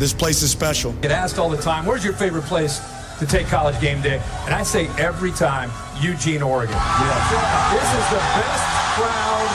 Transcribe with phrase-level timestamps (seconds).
[0.00, 0.96] This place is special.
[1.04, 2.80] Get asked all the time, where's your favorite place
[3.18, 4.16] to take college game day?
[4.48, 5.68] And I say every time,
[6.00, 6.72] Eugene, Oregon.
[6.72, 7.68] Yeah.
[7.68, 8.64] This is the best
[8.96, 9.50] crowd.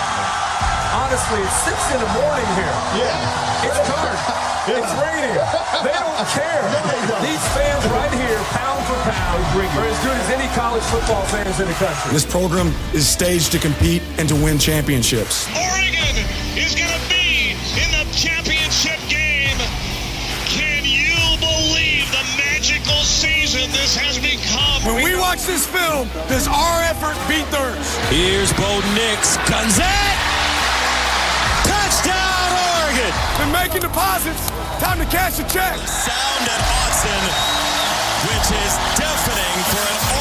[1.01, 2.75] Honestly, it's six in the morning here.
[2.93, 3.65] Yeah.
[3.65, 4.13] It's dark.
[4.69, 4.85] Yeah.
[4.85, 5.33] It's raining.
[5.81, 6.62] They don't care.
[6.62, 11.25] No, These fans right here, pound for pound, are as good as any college football
[11.33, 12.13] fans in the country.
[12.13, 15.49] This program is staged to compete and to win championships.
[15.57, 15.94] Oregon
[23.65, 24.81] season this has become?
[24.85, 27.97] When we watch this film, does our effort beat theirs?
[28.09, 29.37] Here's Bo Nix.
[29.49, 30.17] Guns it!
[31.65, 33.13] Touchdown, Oregon!
[33.41, 34.49] Been making deposits.
[34.79, 35.77] Time to cash a check.
[35.87, 37.23] Sound at Austin,
[38.29, 40.14] which is deafening for an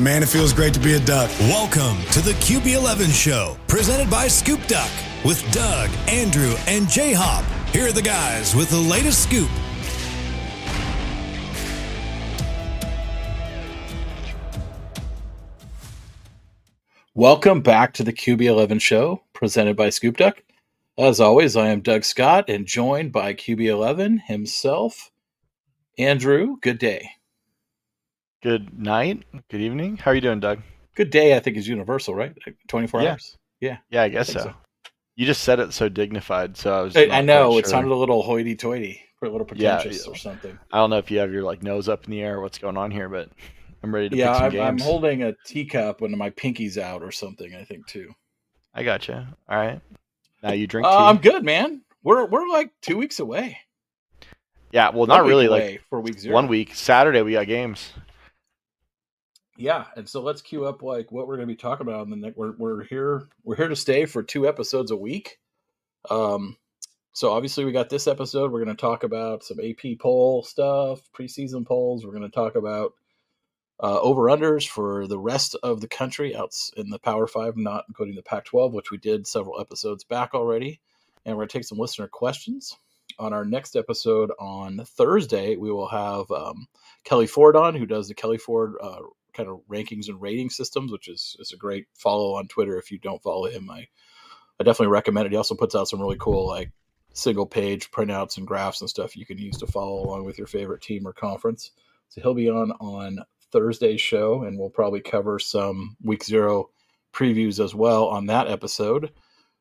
[0.00, 1.30] Man, it feels great to be a Duck.
[1.40, 4.90] Welcome to the QB11 Show, presented by Scoop Duck,
[5.22, 7.44] with Doug, Andrew, and J Hop.
[7.74, 9.50] Here are the guys with the latest scoop.
[17.14, 20.42] Welcome back to the QB11 show presented by Scoop Duck.
[20.96, 25.10] As always, I am Doug Scott and joined by QB11 himself,
[25.98, 26.56] Andrew.
[26.62, 27.10] Good day.
[28.42, 29.22] Good night.
[29.50, 29.96] Good evening.
[29.98, 30.60] How are you doing, Doug?
[30.94, 32.34] Good day, I think, is universal, right?
[32.68, 33.10] 24 Yeah.
[33.12, 33.38] hours.
[33.60, 33.78] Yeah.
[33.90, 34.44] Yeah, I guess think so.
[34.46, 34.54] so.
[35.14, 36.96] You just said it so dignified, so I was.
[36.96, 37.70] I, I know quite it sure.
[37.70, 40.12] sounded a little hoity toity, or a little pretentious yeah.
[40.12, 40.58] or something.
[40.72, 42.58] I don't know if you have your like nose up in the air, or what's
[42.58, 43.28] going on here, but
[43.82, 44.66] I'm ready to Yeah, pick some I'm.
[44.68, 48.10] I'm holding a teacup when my pinky's out or something, I think, too.
[48.74, 49.36] I gotcha.
[49.48, 49.80] All right.
[50.42, 51.06] Now you drink Uh.
[51.06, 51.82] I'm good, man.
[52.02, 53.58] We're, we're like two weeks away.
[54.72, 55.46] yeah, well, One not really.
[55.46, 56.34] Like for week zero.
[56.34, 56.74] one week.
[56.74, 57.92] Saturday we got games.
[59.56, 62.16] Yeah, and so let's queue up like what we're going to be talking about the
[62.16, 62.36] next.
[62.36, 65.38] We're we're here we're here to stay for two episodes a week.
[66.08, 66.56] Um,
[67.12, 68.50] so obviously we got this episode.
[68.50, 72.04] We're going to talk about some AP poll stuff, preseason polls.
[72.04, 72.94] We're going to talk about
[73.82, 77.84] uh, over unders for the rest of the country out in the Power Five, not
[77.88, 80.80] including the Pac-12, which we did several episodes back already.
[81.26, 82.76] And we're going to take some listener questions.
[83.18, 86.66] On our next episode on Thursday, we will have um,
[87.04, 89.00] Kelly Ford on, who does the Kelly Ford uh,
[89.32, 92.78] kind of rankings and rating systems, which is is a great follow on Twitter.
[92.78, 93.88] If you don't follow him, I
[94.60, 95.32] I definitely recommend it.
[95.32, 96.70] He also puts out some really cool like
[97.14, 100.46] single page printouts and graphs and stuff you can use to follow along with your
[100.46, 101.70] favorite team or conference.
[102.08, 103.18] So he'll be on on
[103.52, 106.70] Thursday's show, and we'll probably cover some week zero
[107.12, 109.12] previews as well on that episode.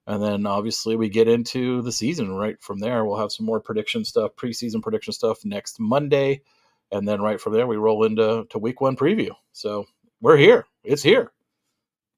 [0.08, 3.06] And then obviously we get into the season right from there.
[3.06, 6.42] We'll have some more prediction stuff, preseason prediction stuff next Monday.
[6.92, 9.32] And then right from there we roll into to week one preview.
[9.54, 9.86] So
[10.22, 10.66] we're here.
[10.84, 11.32] It's here.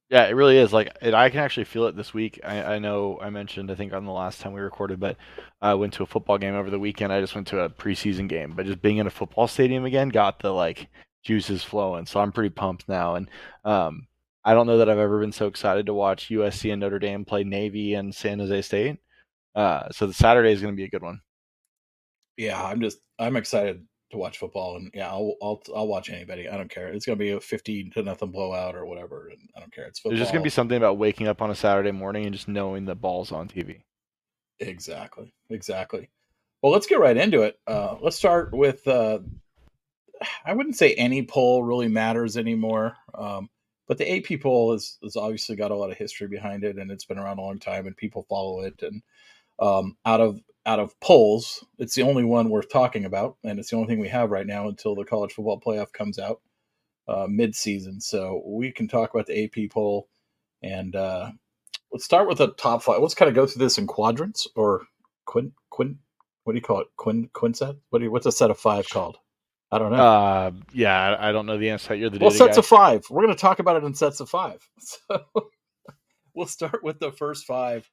[0.09, 0.72] Yeah, it really is.
[0.72, 2.39] Like, and I can actually feel it this week.
[2.44, 5.17] I, I know I mentioned, I think on the last time we recorded, but
[5.61, 7.11] I went to a football game over the weekend.
[7.11, 10.09] I just went to a preseason game, but just being in a football stadium again
[10.09, 10.88] got the like
[11.23, 12.05] juices flowing.
[12.05, 13.16] So I'm pretty pumped now.
[13.16, 13.29] And
[13.66, 14.07] um,
[14.45, 17.25] I don't know that I've ever been so excited to watch USC and Notre Dame
[17.25, 18.97] play Navy and San Jose State.
[19.55, 21.22] Uh, so the Saturday is going to be a good one.
[22.38, 26.47] Yeah, I'm just I'm excited to watch football and yeah, I'll I'll I'll watch anybody.
[26.47, 26.88] I don't care.
[26.88, 29.85] It's gonna be a fifteen to nothing blowout or whatever, and I don't care.
[29.85, 30.12] It's football.
[30.12, 32.47] There's just going to be something about waking up on a Saturday morning and just
[32.47, 33.81] knowing the ball's on TV.
[34.59, 35.34] Exactly.
[35.50, 36.09] Exactly.
[36.62, 37.59] Well, let's get right into it.
[37.68, 38.88] Uh, let's start with.
[38.88, 39.19] Uh,
[40.46, 43.50] I wouldn't say any poll really matters anymore, um,
[43.88, 46.90] but the AP poll has, has obviously got a lot of history behind it, and
[46.90, 48.81] it's been around a long time, and people follow it.
[48.81, 49.02] And
[49.59, 53.69] um, out of out of polls, it's the only one worth talking about, and it's
[53.69, 56.41] the only thing we have right now until the college football playoff comes out
[57.07, 58.00] uh, mid season.
[58.01, 60.07] So we can talk about the AP poll,
[60.62, 61.31] and uh,
[61.91, 63.02] let's start with the top five.
[63.02, 64.84] Let's kind of go through this in quadrants or
[65.25, 66.00] quin quin.
[66.44, 66.88] What do you call it?
[66.97, 67.78] Quin quinset?
[67.90, 69.18] What do you, what's a set of five called?
[69.72, 69.97] I don't know.
[69.97, 71.96] Uh, yeah, I- I don't know the answer.
[71.96, 72.59] You're the well, sets guy.
[72.59, 73.06] of five.
[73.09, 74.67] We're going to talk about it in sets of five.
[74.79, 75.26] So
[76.35, 77.90] we'll start with the first five.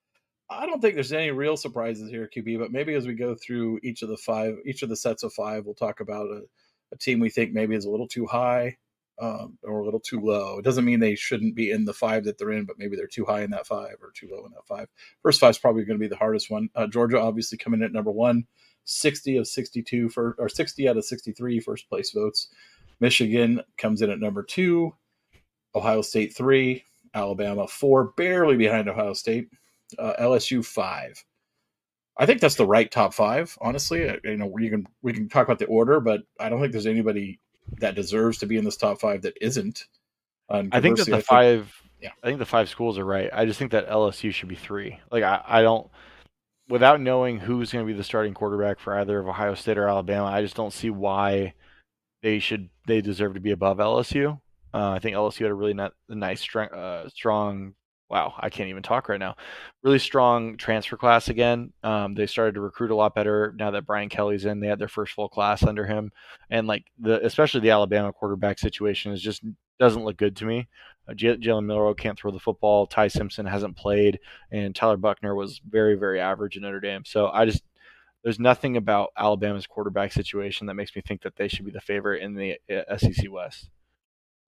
[0.50, 3.78] I don't think there's any real surprises here, QB, but maybe as we go through
[3.84, 6.42] each of the five, each of the sets of five, we'll talk about a,
[6.92, 8.76] a team we think maybe is a little too high
[9.20, 10.58] um, or a little too low.
[10.58, 13.06] It doesn't mean they shouldn't be in the five that they're in, but maybe they're
[13.06, 14.88] too high in that five or too low in that five.
[15.22, 16.68] First five is probably going to be the hardest one.
[16.74, 18.44] Uh, Georgia obviously coming in at number one,
[18.84, 22.48] 60 of 62 for, or 60 out of 63 first place votes.
[22.98, 24.94] Michigan comes in at number two,
[25.76, 29.48] Ohio State three, Alabama four, barely behind Ohio State,
[29.98, 31.22] uh, LSU five.
[32.16, 33.56] I think that's the right top five.
[33.60, 36.72] Honestly, you know, you can we can talk about the order, but I don't think
[36.72, 37.40] there's anybody
[37.78, 39.86] that deserves to be in this top five that isn't.
[40.50, 41.82] I think that the conversely, five.
[42.00, 42.10] yeah.
[42.22, 43.30] I think the five schools are right.
[43.32, 44.98] I just think that LSU should be three.
[45.12, 45.88] Like I, I don't,
[46.68, 49.88] without knowing who's going to be the starting quarterback for either of Ohio State or
[49.88, 51.54] Alabama, I just don't see why
[52.22, 54.40] they should they deserve to be above LSU.
[54.74, 57.74] Uh, I think LSU had a really not, a nice, strong, uh, strong.
[58.10, 59.36] Wow, I can't even talk right now.
[59.84, 61.72] Really strong transfer class again.
[61.84, 64.58] Um, they started to recruit a lot better now that Brian Kelly's in.
[64.58, 66.10] They had their first full class under him,
[66.50, 69.44] and like the especially the Alabama quarterback situation is just
[69.78, 70.68] doesn't look good to me.
[71.08, 72.88] Uh, J- Jalen Milroe can't throw the football.
[72.88, 74.18] Ty Simpson hasn't played,
[74.50, 77.04] and Tyler Buchner was very very average in Notre Dame.
[77.04, 77.62] So I just
[78.24, 81.80] there's nothing about Alabama's quarterback situation that makes me think that they should be the
[81.80, 83.70] favorite in the uh, SEC West.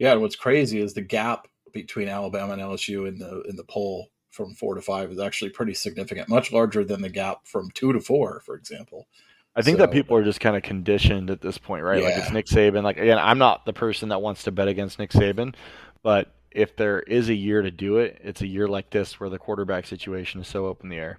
[0.00, 3.65] Yeah, and what's crazy is the gap between Alabama and LSU in the in the
[3.65, 7.71] poll from four to five is actually pretty significant, much larger than the gap from
[7.73, 9.07] two to four, for example.
[9.55, 12.03] I think that people uh, are just kind of conditioned at this point, right?
[12.03, 12.83] Like it's Nick Saban.
[12.83, 15.55] Like again, I'm not the person that wants to bet against Nick Saban,
[16.03, 19.29] but if there is a year to do it, it's a year like this where
[19.29, 21.19] the quarterback situation is so up in the air.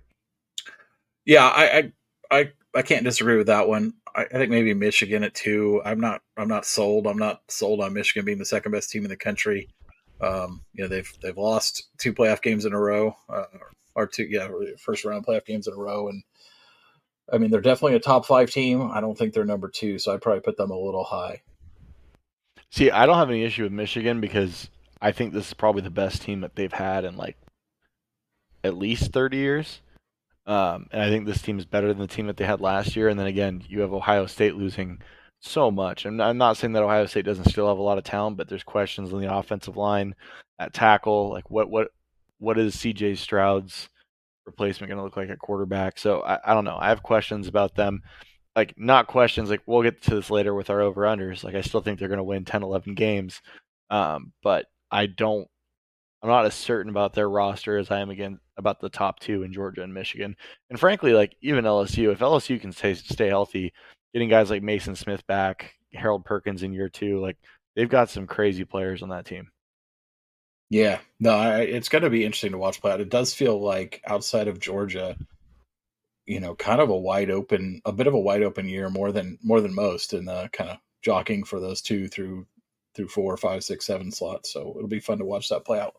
[1.25, 1.91] Yeah, I I
[2.39, 3.93] I, I can't disagree with that one.
[4.15, 5.81] I, I think maybe Michigan at two.
[5.85, 7.05] I'm not I'm not sold.
[7.05, 9.69] I'm not sold on Michigan being the second best team in the country.
[10.23, 13.45] Um, you know they've they've lost two playoff games in a row, uh,
[13.95, 14.47] or two yeah
[14.79, 16.23] first round playoff games in a row, and
[17.31, 18.89] I mean they're definitely a top five team.
[18.91, 21.41] I don't think they're number two, so I'd probably put them a little high.
[22.69, 25.89] See, I don't have any issue with Michigan because I think this is probably the
[25.91, 27.37] best team that they've had in like
[28.63, 29.81] at least 30 years.
[30.45, 32.95] Um, and I think this team is better than the team that they had last
[32.95, 33.09] year.
[33.09, 35.01] And then again, you have Ohio State losing
[35.43, 36.05] so much.
[36.05, 38.47] And I'm not saying that Ohio State doesn't still have a lot of talent, but
[38.47, 40.15] there's questions on the offensive line
[40.59, 41.29] at tackle.
[41.29, 41.89] Like what what
[42.39, 43.89] what is CJ Stroud's
[44.45, 45.97] replacement going to look like at quarterback?
[45.97, 46.77] So I, I don't know.
[46.79, 48.01] I have questions about them.
[48.55, 51.43] Like not questions like we'll get to this later with our over unders.
[51.43, 53.41] Like I still think they're going to win 10, 11 games.
[53.89, 55.47] Um, but I don't
[56.21, 59.43] I'm not as certain about their roster as I am again about the top two
[59.43, 60.37] in Georgia and Michigan.
[60.69, 63.73] And frankly, like even LSU, if LSU can stay stay healthy,
[64.13, 67.37] getting guys like Maason Smith back, Harold Perkins in year two, like
[67.75, 69.49] they've got some crazy players on that team.
[70.69, 73.01] Yeah, no, I, it's going to be interesting to watch play out.
[73.01, 75.15] It does feel like outside of Georgia,
[76.25, 79.11] you know, kind of a wide open, a bit of a wide open year more
[79.11, 82.47] than more than most, in the kind of jockeying for those two through
[82.95, 84.51] through four, five, six, seven slots.
[84.53, 85.95] So it'll be fun to watch that play out.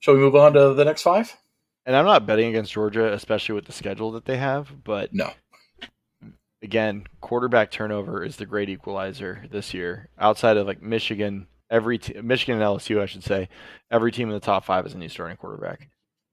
[0.00, 1.36] Shall we move on to the next five?
[1.86, 5.32] And I'm not betting against Georgia, especially with the schedule that they have, but No.
[6.62, 10.08] Again, quarterback turnover is the great equalizer this year.
[10.18, 13.48] Outside of like Michigan, every t- Michigan and LSU, I should say,
[13.90, 15.88] every team in the top five is a new starting quarterback.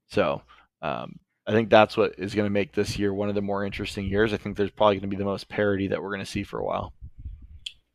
[0.08, 0.42] So
[0.82, 3.66] um, I think that's what is going to make this year one of the more
[3.66, 4.34] interesting years.
[4.34, 6.44] I think there's probably going to be the most parity that we're going to see
[6.44, 6.94] for a while.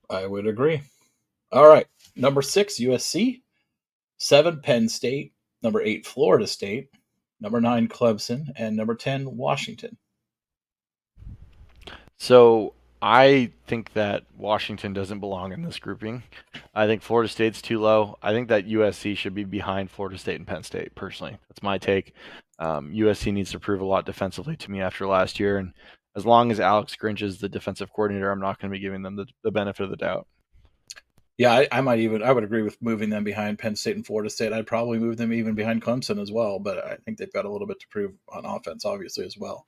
[0.09, 0.83] I would agree.
[1.53, 1.87] All right.
[2.17, 3.43] Number six, USC.
[4.19, 5.33] Seven, Penn State.
[5.63, 6.91] Number eight, Florida State.
[7.41, 8.47] Number nine, Clemson.
[8.57, 9.97] And number 10, Washington.
[12.21, 16.23] So I think that Washington doesn't belong in this grouping.
[16.75, 18.19] I think Florida State's too low.
[18.23, 20.95] I think that USC should be behind Florida State and Penn State.
[20.95, 22.13] Personally, that's my take.
[22.59, 25.73] Um, USC needs to prove a lot defensively to me after last year, and
[26.15, 29.01] as long as Alex Grinch is the defensive coordinator, I'm not going to be giving
[29.01, 30.27] them the, the benefit of the doubt.
[31.39, 34.05] Yeah, I, I might even I would agree with moving them behind Penn State and
[34.05, 34.53] Florida State.
[34.53, 37.51] I'd probably move them even behind Clemson as well, but I think they've got a
[37.51, 39.67] little bit to prove on offense, obviously as well.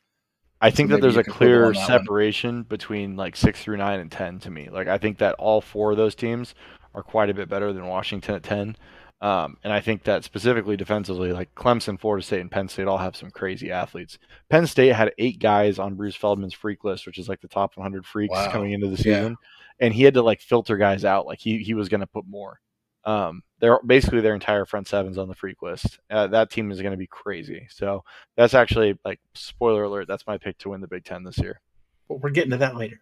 [0.63, 1.87] I think So that there's a clear on that one.
[1.87, 4.69] separation between like six through nine and ten to me.
[4.71, 6.55] Like I think that all four of those teams
[6.95, 8.77] are quite a bit better than Washington at ten.
[9.21, 12.99] Um, and I think that specifically defensively, like Clemson, Florida State, and Penn State all
[12.99, 14.19] have some crazy athletes.
[14.51, 17.77] Penn State had eight guys on Bruce Feldman's freak list, which is like the top
[17.77, 18.51] 100 freaks Wow.
[18.51, 19.19] coming into the Yeah.
[19.21, 19.37] season,
[19.79, 21.27] and he had to like filter guys out.
[21.27, 22.61] Like he he was going to put more.
[23.05, 26.01] Um, they're basically their entire front sevens on the freak list.
[26.11, 27.67] Uh, that team is going to be crazy.
[27.71, 28.05] So
[28.37, 30.09] that's actually like spoiler alert.
[30.09, 31.61] That's my pick to win the Big Ten this year.
[32.09, 33.01] But we're getting to that later.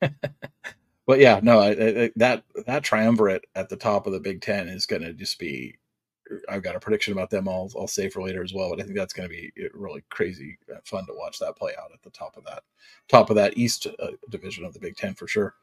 [1.06, 4.68] but yeah, no, I, I, that that triumvirate at the top of the Big Ten
[4.68, 5.78] is going to just be.
[6.48, 7.48] I've got a prediction about them.
[7.48, 8.70] I'll I'll save for later as well.
[8.70, 11.72] But I think that's going to be really crazy uh, fun to watch that play
[11.78, 12.64] out at the top of that
[13.08, 15.54] top of that East uh, division of the Big Ten for sure.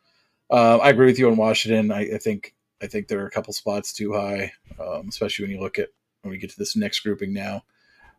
[0.50, 1.92] Uh, I agree with you on Washington.
[1.92, 5.51] I, I think I think there are a couple spots too high, um, especially when
[5.51, 5.89] you look at
[6.22, 7.63] when we get to this next grouping now.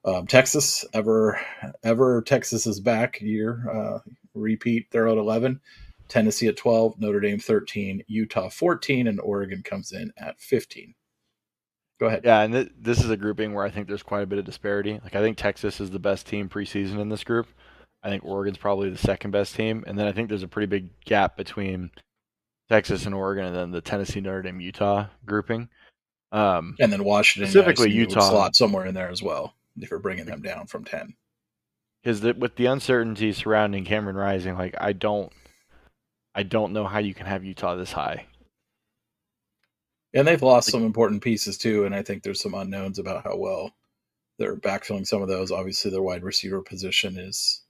[0.04, 1.40] Um, Texas, ever
[1.82, 3.99] ever Texas is back year uh,
[4.34, 4.90] repeat.
[4.90, 5.61] They're at eleven.
[6.08, 6.99] Tennessee at twelve.
[6.99, 8.02] Notre Dame thirteen.
[8.06, 10.94] Utah fourteen, and Oregon comes in at fifteen.
[11.99, 12.23] Go ahead.
[12.25, 14.44] Yeah, and th- this is a grouping where I think there's quite a bit of
[14.44, 15.00] disparity.
[15.02, 17.49] Like I think Texas is the best team preseason in this group.
[18.02, 20.66] I think Oregon's probably the second best team, and then I think there's a pretty
[20.66, 21.90] big gap between
[22.68, 25.68] Texas and Oregon, and then the Tennessee, Notre Dame, Utah grouping.
[26.33, 28.28] Um, and then Washington Specifically, would Utah.
[28.30, 31.14] slot somewhere in there as well if you're bringing them down from ten.
[32.02, 35.33] because with the uncertainty surrounding Cameron Rising, like I don't,
[36.35, 38.26] I don't know how you can have Utah this high.
[40.12, 43.37] And they've lost some important pieces too, and I think there's some unknowns about how
[43.37, 43.73] well
[44.38, 45.50] they're backfilling some of those.
[45.50, 47.62] Obviously, their wide receiver position is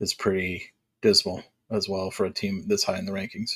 [0.00, 3.50] is pretty dismal as well for a team this high in the rankings.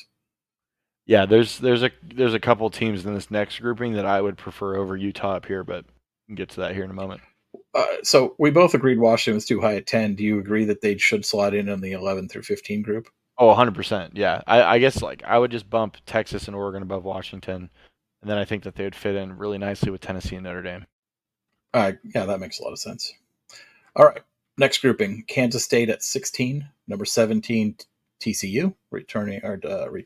[1.11, 4.37] Yeah, there's there's a there's a couple teams in this next grouping that I would
[4.37, 7.19] prefer over Utah up here, but we can get to that here in a moment.
[7.75, 10.15] Uh, so we both agreed Washington was too high at ten.
[10.15, 13.09] Do you agree that they should slot in in the eleven through fifteen group?
[13.37, 14.11] Oh, 100%.
[14.13, 14.41] Yeah.
[14.47, 17.69] I, I guess like I would just bump Texas and Oregon above Washington,
[18.21, 20.61] and then I think that they would fit in really nicely with Tennessee and Notre
[20.61, 20.85] Dame.
[21.73, 23.13] Uh, yeah, that makes a lot of sense.
[23.97, 24.21] All right,
[24.57, 27.75] next grouping: Kansas State at sixteen, number seventeen
[28.21, 30.05] TCU, returning or uh, re,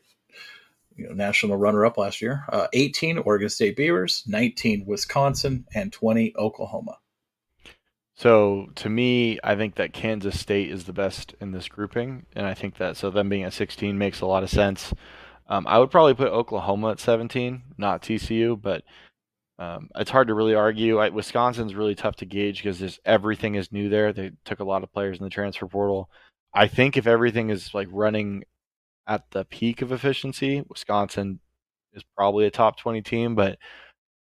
[0.96, 2.44] you know national runner-up last year.
[2.50, 6.98] Uh, Eighteen Oregon State Beavers, nineteen Wisconsin, and twenty Oklahoma.
[8.16, 12.46] So to me, I think that Kansas State is the best in this grouping, and
[12.46, 14.94] I think that so them being at 16 makes a lot of sense.
[15.48, 18.84] Um, I would probably put Oklahoma at 17, not TCU, but
[19.58, 20.98] um, it's hard to really argue.
[20.98, 24.14] I, Wisconsin's really tough to gauge because everything is new there.
[24.14, 26.10] They took a lot of players in the transfer portal.
[26.54, 28.44] I think if everything is like running
[29.06, 31.40] at the peak of efficiency, Wisconsin
[31.92, 33.58] is probably a top 20 team, but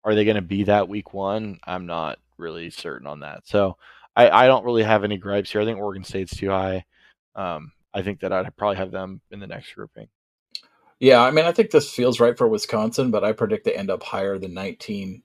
[0.03, 1.59] are they going to be that week one?
[1.65, 3.47] I'm not really certain on that.
[3.47, 3.77] So
[4.15, 5.61] I, I don't really have any gripes here.
[5.61, 6.85] I think Oregon State's too high.
[7.35, 10.07] Um, I think that I'd probably have them in the next grouping.
[10.99, 13.89] Yeah, I mean, I think this feels right for Wisconsin, but I predict they end
[13.89, 15.21] up higher than 19,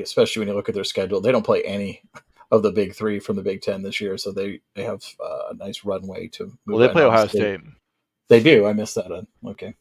[0.00, 1.20] especially when you look at their schedule.
[1.20, 2.02] They don't play any
[2.52, 5.50] of the big three from the Big Ten this year, so they, they have uh,
[5.50, 6.58] a nice runway to move.
[6.66, 7.60] Well, they play Ohio Ohio State.
[8.30, 8.66] They do.
[8.66, 9.26] I missed that.
[9.44, 9.74] Okay.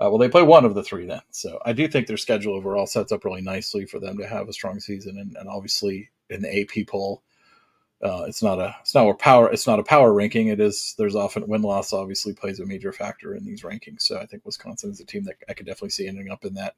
[0.00, 1.20] Uh, well, they play one of the three then.
[1.30, 4.48] So I do think their schedule overall sets up really nicely for them to have
[4.48, 5.18] a strong season.
[5.18, 7.22] And, and obviously in the AP poll,
[8.02, 10.48] uh, it's not a it's not a power it's not a power ranking.
[10.48, 14.02] It is there's often win loss obviously plays a major factor in these rankings.
[14.02, 16.54] So I think Wisconsin is a team that I could definitely see ending up in
[16.54, 16.74] that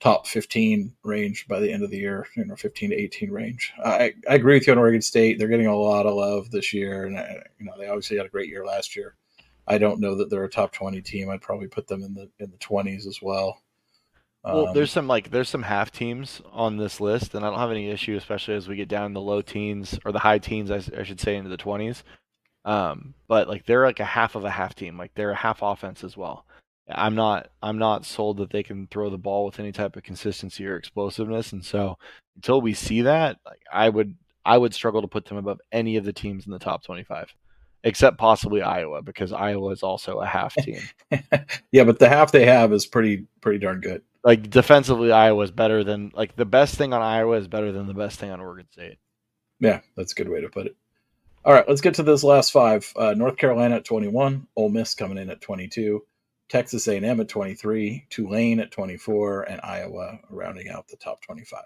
[0.00, 3.72] top 15 range by the end of the year, you know, 15 to 18 range.
[3.84, 5.38] I, I agree with you on Oregon State.
[5.38, 7.16] They're getting a lot of love this year, and
[7.58, 9.14] you know they obviously had a great year last year.
[9.68, 11.30] I don't know that they're a top 20 team.
[11.30, 13.60] I'd probably put them in the in the 20s as well.
[14.44, 17.58] Well, Um, there's some like there's some half teams on this list, and I don't
[17.58, 20.70] have any issue, especially as we get down the low teens or the high teens,
[20.70, 22.02] I should say, into the twenties.
[22.64, 25.62] Um, but like they're like a half of a half team, like they're a half
[25.62, 26.46] offense as well.
[26.90, 30.02] I'm not I'm not sold that they can throw the ball with any type of
[30.02, 31.98] consistency or explosiveness, and so
[32.36, 35.96] until we see that, like I would I would struggle to put them above any
[35.96, 37.34] of the teams in the top 25,
[37.88, 40.80] except possibly Iowa because Iowa is also a half team.
[41.72, 44.02] yeah, but the half they have is pretty pretty darn good.
[44.22, 47.86] like defensively Iowa is better than like the best thing on Iowa is better than
[47.86, 48.98] the best thing on Oregon State.
[49.58, 50.76] Yeah, that's a good way to put it.
[51.44, 52.92] All right, let's get to this last five.
[52.94, 56.04] Uh, North Carolina at 21, Ole Miss coming in at 22,
[56.50, 61.62] Texas A&M at 23, Tulane at 24, and Iowa rounding out the top 25.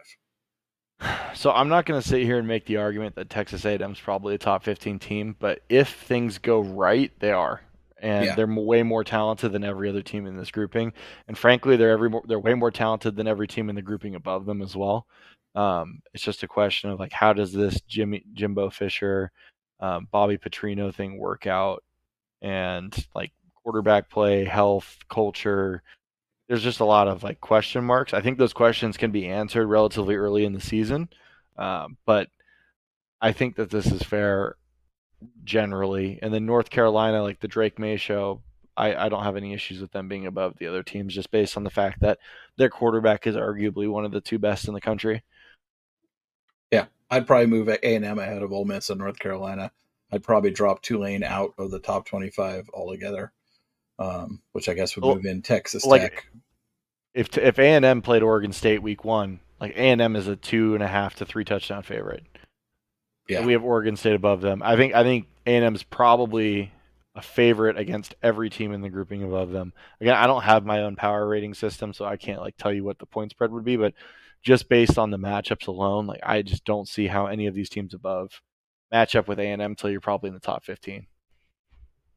[1.35, 3.99] So I'm not going to sit here and make the argument that Texas A&M is
[3.99, 7.63] probably a top 15 team, but if things go right, they are.
[8.01, 8.35] And Yeah.
[8.35, 10.93] they're way more talented than every other team in this grouping.
[11.29, 14.45] And frankly, they're every they're way more talented than every team in the grouping above
[14.45, 15.07] them as well.
[15.55, 19.31] Um, it's just a question of like how does this Jimmy Jimbo Fisher,
[19.81, 21.83] um, Bobby Petrino thing work out,
[22.43, 23.33] and like
[23.63, 25.83] quarterback play, health, culture.
[26.53, 28.13] There's just a lot of like question marks.
[28.13, 31.09] I think those questions can be answered relatively early in the season,
[31.57, 32.29] um, but
[33.23, 34.57] I think that this is fair
[35.45, 36.19] generally.
[36.21, 38.43] And then North Carolina, like the Drake Maye show,
[38.77, 41.57] I, I don't have any issues with them being above the other teams just based
[41.57, 42.19] on the fact that
[42.59, 45.25] their quarterback is arguably one of the two best in the country.
[46.71, 49.73] Yeah, I'd probably move A&M ahead of Ole Miss and North Carolina.
[50.13, 53.33] I'd probably drop Tulane out of the top 25 altogether,
[53.99, 56.27] um, which I guess would Well, move in Texas like- Tech.
[57.15, 60.29] If if A and M played Oregon State week one, like A and M is
[60.29, 62.25] a two and a half to three touchdown favorite.
[63.29, 63.39] Yeah.
[63.39, 64.63] And we have Oregon State above them.
[64.63, 66.73] I think I think A and M is probably
[67.15, 69.75] a favorite against every team in the grouping above them.
[70.01, 72.83] Again, I don't have my own power rating system, so I can't like tell you
[72.83, 73.93] what the point spread would be, but
[74.43, 77.69] just based on the matchups alone, like I just don't see how any of these
[77.69, 78.41] teams above
[78.91, 81.07] match up with A and M until you're probably in the top fifteen.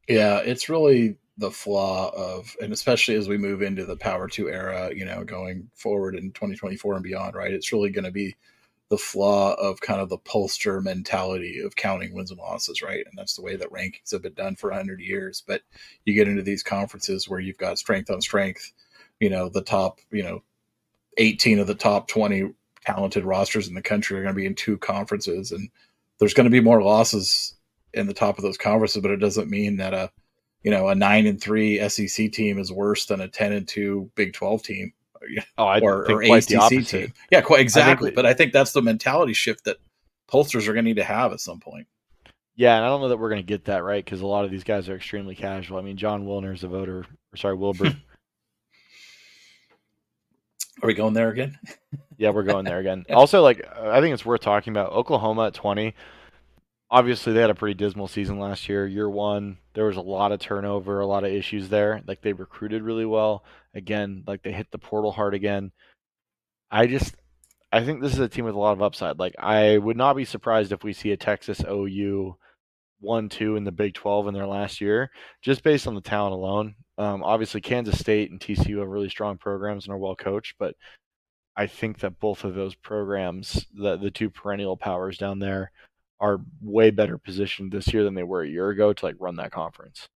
[0.08, 4.48] Yeah, it's really the flaw of, and especially as we move into the Power Two
[4.48, 7.52] era, you know, going forward in 2024 and beyond, right?
[7.52, 8.36] It's really going to be
[8.88, 13.04] the flaw of kind of the pollster mentality of counting wins and losses, right?
[13.04, 15.42] And that's the way that rankings have been done for 100 years.
[15.46, 15.62] But
[16.04, 18.72] you get into these conferences where you've got strength on strength,
[19.18, 20.42] you know, the top, you know,
[21.18, 22.52] 18 of the top 20
[22.84, 25.68] talented rosters in the country are going to be in two conferences, and
[26.18, 27.54] there's going to be more losses
[27.92, 30.10] in the top of those conferences, but it doesn't mean that a
[30.66, 34.10] you know a nine and three SEC team is worse than a 10 and two
[34.16, 34.92] Big 12 team.
[35.56, 37.12] Oh, I or, think or ACC team.
[37.30, 38.10] Yeah, quite exactly.
[38.10, 39.76] we- but I think that's the mentality shift that
[40.28, 41.86] pollsters are going to need to have at some point.
[42.56, 44.44] Yeah, and I don't know that we're going to get that right because a lot
[44.44, 45.78] of these guys are extremely casual.
[45.78, 47.84] I mean, John Wilner's a voter, or sorry, Wilbur.
[50.82, 51.56] Are we going there again?
[52.18, 53.06] yeah, we're going there again.
[53.10, 55.94] Also, like I think it's worth talking about Oklahoma at 20.
[56.90, 58.86] Obviously, they had a pretty dismal season last year.
[58.86, 62.02] Year one, there was a lot of turnover, a lot of issues there.
[62.06, 63.44] Like they recruited really well.
[63.74, 65.72] Again, like they hit the portal hard again.
[66.70, 67.16] I just,
[67.72, 69.18] I think this is a team with a lot of upside.
[69.18, 72.36] Like I would not be surprised if we see a Texas OU
[73.00, 75.10] one two in the Big 12 in their last year,
[75.42, 76.74] just based on the talent alone.
[76.98, 80.74] Um, obviously, Kansas State and TCU have really strong programs and are well coached, but
[81.56, 85.72] I think that both of those programs, the the two perennial powers down there,
[86.20, 89.36] are way better positioned this year than they were a year ago to like run
[89.36, 90.08] that conference.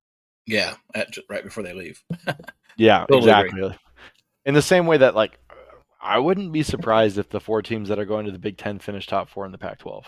[0.47, 2.03] Yeah, at, right before they leave.
[2.77, 3.51] Yeah, Totally agree.
[3.51, 3.79] exactly.
[4.47, 5.39] In the same way that like
[6.01, 8.79] I wouldn't be surprised if the four teams that are going to the Big Ten
[8.79, 10.05] finish top four in the Pac-12.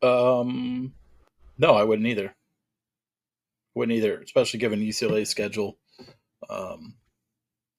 [0.00, 0.94] Um,
[1.58, 2.34] no, I wouldn't either.
[3.74, 5.76] Wouldn't either, especially given UCLA's schedule.
[6.48, 6.94] Um,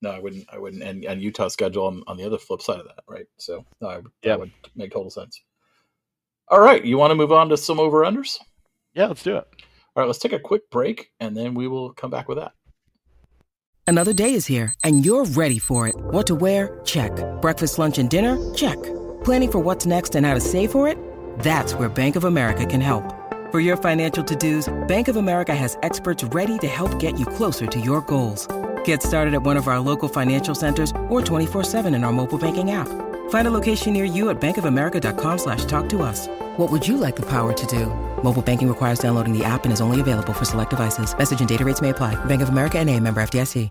[0.02, 0.44] no, I wouldn't.
[0.52, 3.26] I wouldn't, and, and Utah's schedule on, on the other flip side of that, right?
[3.38, 4.02] So, no, I, Yeah.
[4.22, 5.42] that would make total sense.
[6.48, 8.38] All right, you want to move on to some over unders?
[8.94, 9.44] Yeah, let's do it.
[9.96, 12.52] All right, let's take a quick break, and then we will come back with that.
[13.86, 15.94] Another day is here, and you're ready for it.
[15.96, 16.80] What to wear?
[16.84, 17.12] Check.
[17.40, 18.54] Breakfast, lunch, and dinner?
[18.54, 18.82] Check.
[19.24, 20.98] Planning for what's next and how to save for it?
[21.38, 23.04] That's where Bank of America can help.
[23.50, 27.66] For your financial to-dos, Bank of America has experts ready to help get you closer
[27.66, 28.48] to your goals.
[28.84, 32.70] Get started at one of our local financial centers or 24-7 in our mobile banking
[32.70, 32.88] app.
[33.28, 36.26] Find a location near you at bankofamerica.com slash talk to us.
[36.56, 37.86] What would you like the power to do?
[38.22, 41.16] Mobile banking requires downloading the app and is only available for select devices.
[41.16, 42.16] Message and data rates may apply.
[42.24, 43.70] Bank of America and a member FDIC.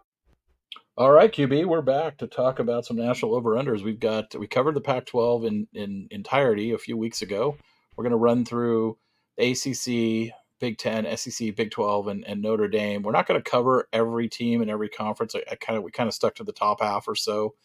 [0.96, 3.82] All right, QB, we're back to talk about some national over unders.
[3.82, 7.58] We've got we covered the Pac-12 in in entirety a few weeks ago.
[7.96, 9.00] We're going to run through
[9.40, 13.02] ACC, Big Ten, SEC, Big 12, and, and Notre Dame.
[13.02, 15.34] We're not going to cover every team in every conference.
[15.34, 17.56] I, I kind of we kind of stuck to the top half or so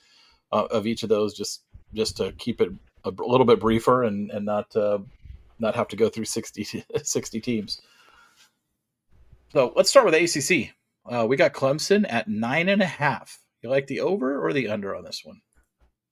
[0.51, 2.70] uh, of each of those, just just to keep it
[3.05, 4.98] a little bit briefer and and not uh,
[5.59, 7.81] not have to go through 60, 60 teams.
[9.53, 10.74] So let's start with ACC.
[11.11, 13.38] Uh, we got Clemson at nine and a half.
[13.62, 15.40] You like the over or the under on this one?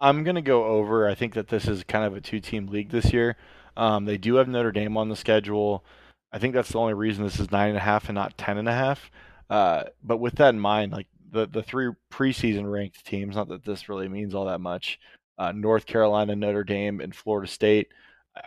[0.01, 1.09] I'm gonna go over.
[1.09, 3.37] I think that this is kind of a two-team league this year.
[3.77, 5.85] Um, they do have Notre Dame on the schedule.
[6.33, 8.59] I think that's the only reason this is nine and a half and not ten
[8.59, 9.11] and a half.
[9.49, 13.65] Uh, but with that in mind, like the the three preseason ranked teams, not that
[13.65, 14.99] this really means all that much.
[15.39, 17.89] Uh, North Carolina, Notre Dame, and Florida State.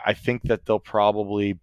[0.06, 1.60] I think that they'll probably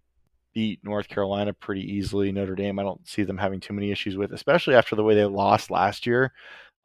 [0.53, 2.31] beat North Carolina pretty easily.
[2.31, 5.15] Notre Dame, I don't see them having too many issues with, especially after the way
[5.15, 6.33] they lost last year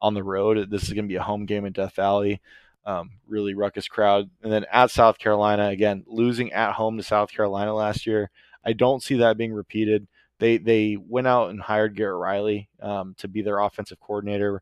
[0.01, 0.69] on the road.
[0.69, 2.41] This is going to be a home game in Death Valley
[2.85, 4.29] um, really ruckus crowd.
[4.41, 8.29] And then at South Carolina, again, losing at home to South Carolina last year,
[8.65, 10.07] I don't see that being repeated.
[10.39, 14.61] They they went out and hired Garrett Riley um, to be their offensive coordinator,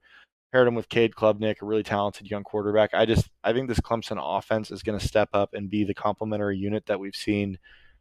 [0.51, 2.93] paired him with Cade Klubnik, a really talented young quarterback.
[2.93, 5.93] I just I think this Clemson offense is going to step up and be the
[5.93, 7.57] complementary unit that we've seen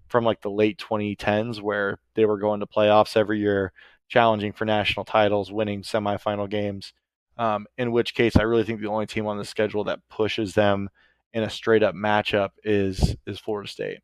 [0.08, 3.72] from like the late 2010s, where they were going to playoffs every year,
[4.08, 6.92] challenging for national titles, winning semifinal games.
[7.38, 10.54] Um, in which case, I really think the only team on the schedule that pushes
[10.54, 10.90] them
[11.32, 14.00] in a straight up matchup is is Florida State.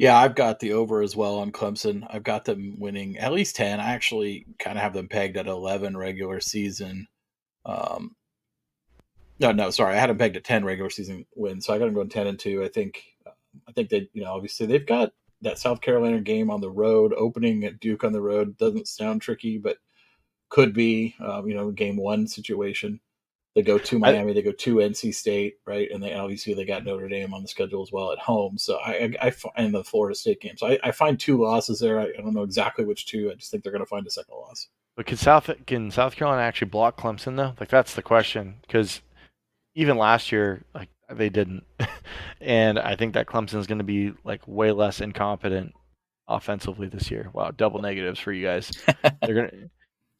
[0.00, 2.06] Yeah, I've got the over as well on Clemson.
[2.08, 3.80] I've got them winning at least 10.
[3.80, 7.06] I actually kind of have them pegged at 11 regular season.
[7.66, 8.16] Um,
[9.40, 9.94] no, no, sorry.
[9.94, 11.66] I had them pegged at 10 regular season wins.
[11.66, 12.64] So I got them going 10 and 2.
[12.64, 13.02] I think,
[13.68, 17.12] I think they, you know, obviously they've got that South Carolina game on the road,
[17.12, 18.56] opening at Duke on the road.
[18.56, 19.76] Doesn't sound tricky, but
[20.48, 23.00] could be, um, you know, game one situation.
[23.54, 25.90] They go to Miami, they go to NC State, right?
[25.90, 28.56] And they obviously they got Notre Dame on the schedule as well at home.
[28.56, 30.56] So I, I, I and the Florida State game.
[30.56, 31.98] So I, I find two losses there.
[31.98, 33.30] I, I don't know exactly which two.
[33.30, 34.68] I just think they're going to find a second loss.
[34.96, 37.54] But can South can South Carolina actually block Clemson though?
[37.58, 39.00] Like that's the question because
[39.74, 41.64] even last year, like they didn't,
[42.40, 45.72] and I think that Clemson is going to be like way less incompetent
[46.28, 47.30] offensively this year.
[47.32, 48.70] Wow, double negatives for you guys.
[49.22, 49.50] they're gonna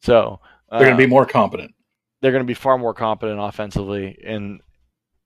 [0.01, 0.39] so
[0.69, 1.73] They're going to be um, more competent.
[2.21, 4.61] They're going to be far more competent offensively, and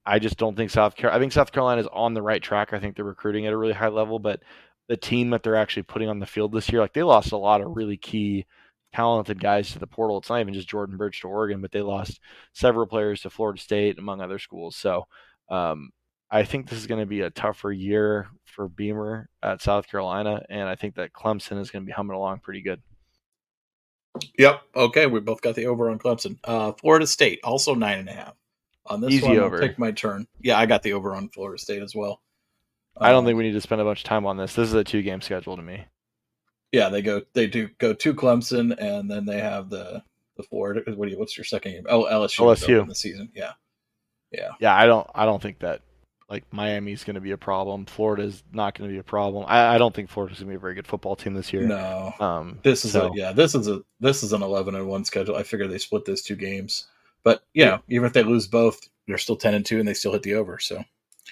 [0.04, 1.18] I just don't think South Carolina.
[1.18, 2.72] I think South Carolina is on the right track.
[2.72, 4.40] I think they're recruiting at a really high level, but
[4.88, 7.36] the team that they're actually putting on the field this year, like they lost a
[7.36, 8.46] lot of really key
[8.94, 10.18] talented guys to the portal.
[10.18, 12.20] It's not even just Jordan Burch to Oregon, but they lost
[12.52, 14.76] several players to Florida State, among other schools.
[14.76, 15.06] So
[15.50, 15.90] um,
[16.30, 20.42] I think this is going to be a tougher year for Beamer at South Carolina,
[20.48, 22.80] and I think that Clemson is going to be humming along pretty good.
[24.38, 24.62] Yep.
[24.74, 26.38] Okay, we both got the over on Clemson.
[26.44, 28.34] Uh, Florida State also nine and a half.
[28.86, 29.56] On this Easy one, over.
[29.56, 30.28] I'll take my turn.
[30.40, 32.20] Yeah, I got the over on Florida State as well.
[32.98, 34.54] I don't Um, think we need to spend a bunch of time on this.
[34.54, 35.84] This is a two game schedule to me.
[36.72, 37.22] Yeah, they go.
[37.32, 40.02] They do go to Clemson, and then they have the
[40.36, 40.82] the Florida.
[40.94, 41.18] What do you?
[41.18, 41.86] What's your second game?
[41.88, 42.38] Oh, LSU.
[42.40, 42.82] LSU.
[42.82, 43.30] in the season.
[43.34, 43.52] Yeah,
[44.30, 44.50] yeah.
[44.60, 45.80] Yeah, I don't I don't think that
[46.28, 47.86] like Miami's going to be a problem.
[47.86, 49.44] Florida's not going to be a problem.
[49.46, 51.62] I, I don't think Florida's going to be a very good football team this year.
[51.62, 53.32] No, Um, this is so- a yeah.
[53.32, 55.36] This is a this is an eleven and one schedule.
[55.36, 56.86] I figure they split those two games,
[57.22, 60.12] but yeah, even if they lose both, they're still ten and two, and they still
[60.12, 60.58] hit the over.
[60.58, 60.82] So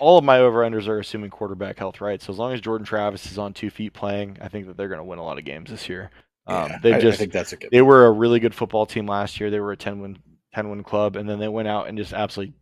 [0.01, 2.21] all of my over-unders are assuming quarterback health, right?
[2.21, 4.89] So as long as Jordan Travis is on two feet playing, I think that they're
[4.89, 6.11] going to win a lot of games this year.
[6.49, 7.71] Um, yeah, they I, I just think that's a good.
[7.71, 9.51] they were a really good football team last year.
[9.51, 10.19] They were a 10 win
[10.55, 12.55] 10 win club, and then they went out and just absolutely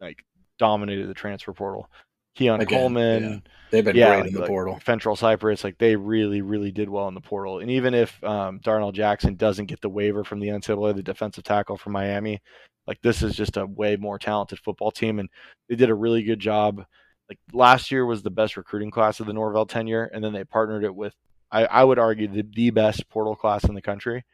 [0.00, 0.24] like
[0.58, 1.88] dominated the transfer portal.
[2.34, 4.80] Keon Again, Coleman, They've been yeah, great like, in the like portal.
[4.84, 7.58] Fentrell Cypress, like they really, really did well in the portal.
[7.58, 11.44] And even if um, Darrell Jackson doesn't get the waiver from the NCAA, the defensive
[11.44, 12.40] tackle from Miami,
[12.86, 15.28] like this is just a way more talented football team, and
[15.68, 16.84] they did a really good job.
[17.28, 20.44] Like last year was the best recruiting class of the Norvell tenure, and then they
[20.44, 21.14] partnered it with,
[21.52, 24.24] I, I would argue, the, the best portal class in the country,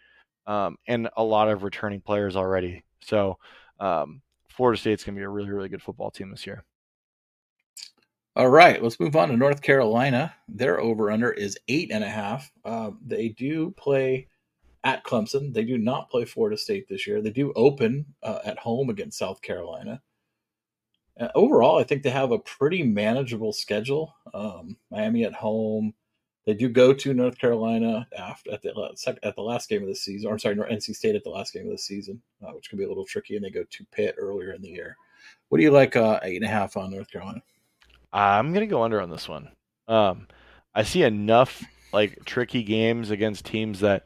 [0.46, 2.84] um, and a lot of returning players already.
[3.00, 3.38] So
[3.80, 4.22] um,
[4.56, 6.64] Florida State's gonna be a really, really good football team this year.
[8.36, 10.34] All right, let's move on to North Carolina.
[10.48, 12.50] Their over under is eight and a half.
[12.64, 14.28] Uh, they do play
[14.84, 15.52] at Clemson.
[15.52, 17.20] They do not play Florida State this year.
[17.20, 20.02] They do open uh, at home against South Carolina.
[21.18, 24.14] Uh, overall, I think they have a pretty manageable schedule.
[24.32, 25.94] Um, Miami at home.
[26.46, 29.94] They do go to North Carolina after at the at the last game of the
[29.94, 30.28] season.
[30.28, 32.78] Or I'm sorry, NC State at the last game of the season, uh, which can
[32.78, 33.36] be a little tricky.
[33.36, 34.96] And they go to Pitt earlier in the year.
[35.48, 35.96] What do you like?
[35.96, 37.42] Uh, eight and a half on North Carolina.
[38.12, 39.50] I'm gonna go under on this one.
[39.88, 40.28] Um,
[40.74, 44.04] I see enough like tricky games against teams that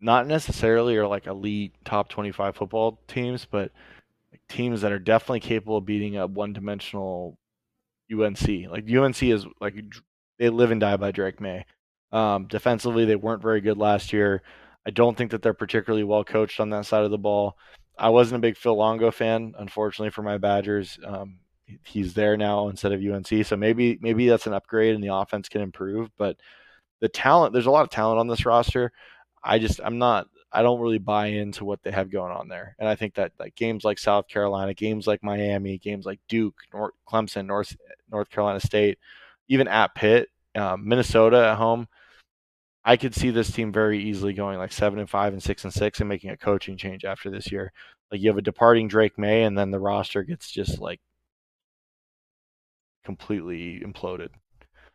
[0.00, 3.72] not necessarily are like elite top 25 football teams, but
[4.30, 7.38] like teams that are definitely capable of beating a one-dimensional
[8.12, 8.48] UNC.
[8.70, 9.74] Like UNC is like
[10.38, 11.64] they live and die by Drake Maye.
[12.12, 14.42] Um, defensively, they weren't very good last year.
[14.86, 17.56] I don't think that they're particularly well coached on that side of the ball.
[17.98, 20.98] I wasn't a big Phil Longo fan, unfortunately for my Badgers.
[21.04, 21.40] Um,
[21.84, 23.44] he's there now instead of UNC.
[23.44, 26.10] So maybe maybe that's an upgrade and the offense can improve.
[26.16, 26.36] But
[27.00, 28.92] the talent, there's a lot of talent on this roster.
[29.42, 32.74] I just I'm not I don't really buy into what they have going on there.
[32.78, 36.56] And I think that like games like South Carolina, games like Miami, games like Duke,
[36.72, 37.76] North, Clemson, North
[38.10, 38.98] North Carolina State,
[39.48, 41.88] even at Pitt, um, Minnesota at home.
[42.88, 45.74] I could see this team very easily going like seven and five and six and
[45.74, 47.70] six and making a coaching change after this year.
[48.10, 50.98] Like you have a departing Drake Maye, and then the roster gets just like
[53.04, 54.28] completely imploded.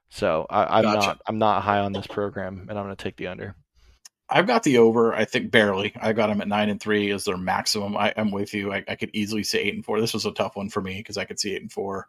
[0.10, 1.00] So I, I'm Gotcha.
[1.00, 3.56] not I'm not high on this program, and I'm going to take the under.
[4.28, 5.14] I've got the over.
[5.14, 5.94] I think barely.
[6.02, 7.96] I got them at nine and three as their maximum.
[7.96, 8.74] I, I'm with you.
[8.74, 10.02] I, I could easily say eight and four.
[10.02, 12.08] This was a tough one for me because I could see eight and four.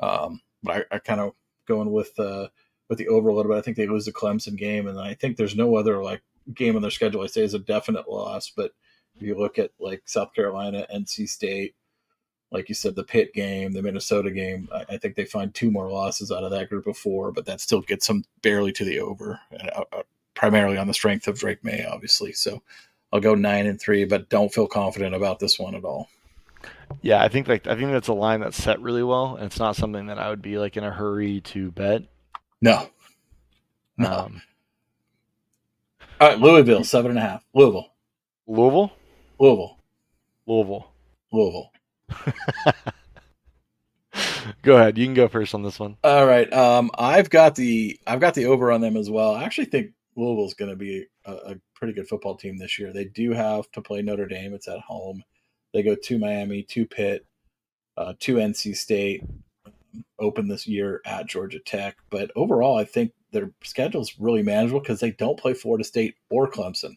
[0.00, 1.34] Um, but I, I kind of
[1.68, 2.48] going with uh,
[2.90, 3.58] with the over a little bit.
[3.58, 6.20] I think they lose the Clemson game, and I think there's no other like
[6.52, 7.22] game on their schedule.
[7.22, 8.50] I say is a definite loss.
[8.54, 8.72] But
[9.14, 11.76] if you look at like South Carolina, NC State,
[12.50, 15.70] like you said, the Pitt game, the Minnesota game, I, I think they find two
[15.70, 18.84] more losses out of that group of four, but that still gets them barely to
[18.84, 19.40] the over.
[19.52, 20.02] Uh, uh,
[20.34, 22.32] primarily on the strength of Drake Maye, obviously.
[22.32, 22.60] So
[23.12, 26.08] I'll go nine and three, but don't feel confident about this one at all.
[27.02, 29.60] Yeah, I think like I think that's a line that's set really well, and it's
[29.60, 32.02] not something that I would be like in a hurry to bet.
[32.60, 32.88] No.
[33.96, 34.10] No.
[34.10, 34.42] Um,
[36.20, 37.44] All right, Louisville, seven and a half.
[37.54, 37.92] Louisville.
[38.46, 38.92] Louisville,
[39.38, 39.78] Louisville.
[40.46, 40.92] Louisville.
[41.32, 41.72] Louisville.
[44.62, 44.98] go ahead.
[44.98, 45.96] You can go first on this one.
[46.02, 46.52] All right.
[46.52, 49.34] Um, I've got the I've got the over on them as well.
[49.34, 52.92] I actually think Louisville's going to be a, a pretty good football team this year.
[52.92, 54.54] They do have to play Notre Dame.
[54.54, 55.22] It's at home.
[55.72, 57.24] They go to Miami, to Pitt,
[57.96, 59.22] uh, to NC State.
[60.18, 64.80] Open this year at Georgia Tech, but overall, I think their schedule is really manageable
[64.80, 66.96] because they don't play Florida State or Clemson,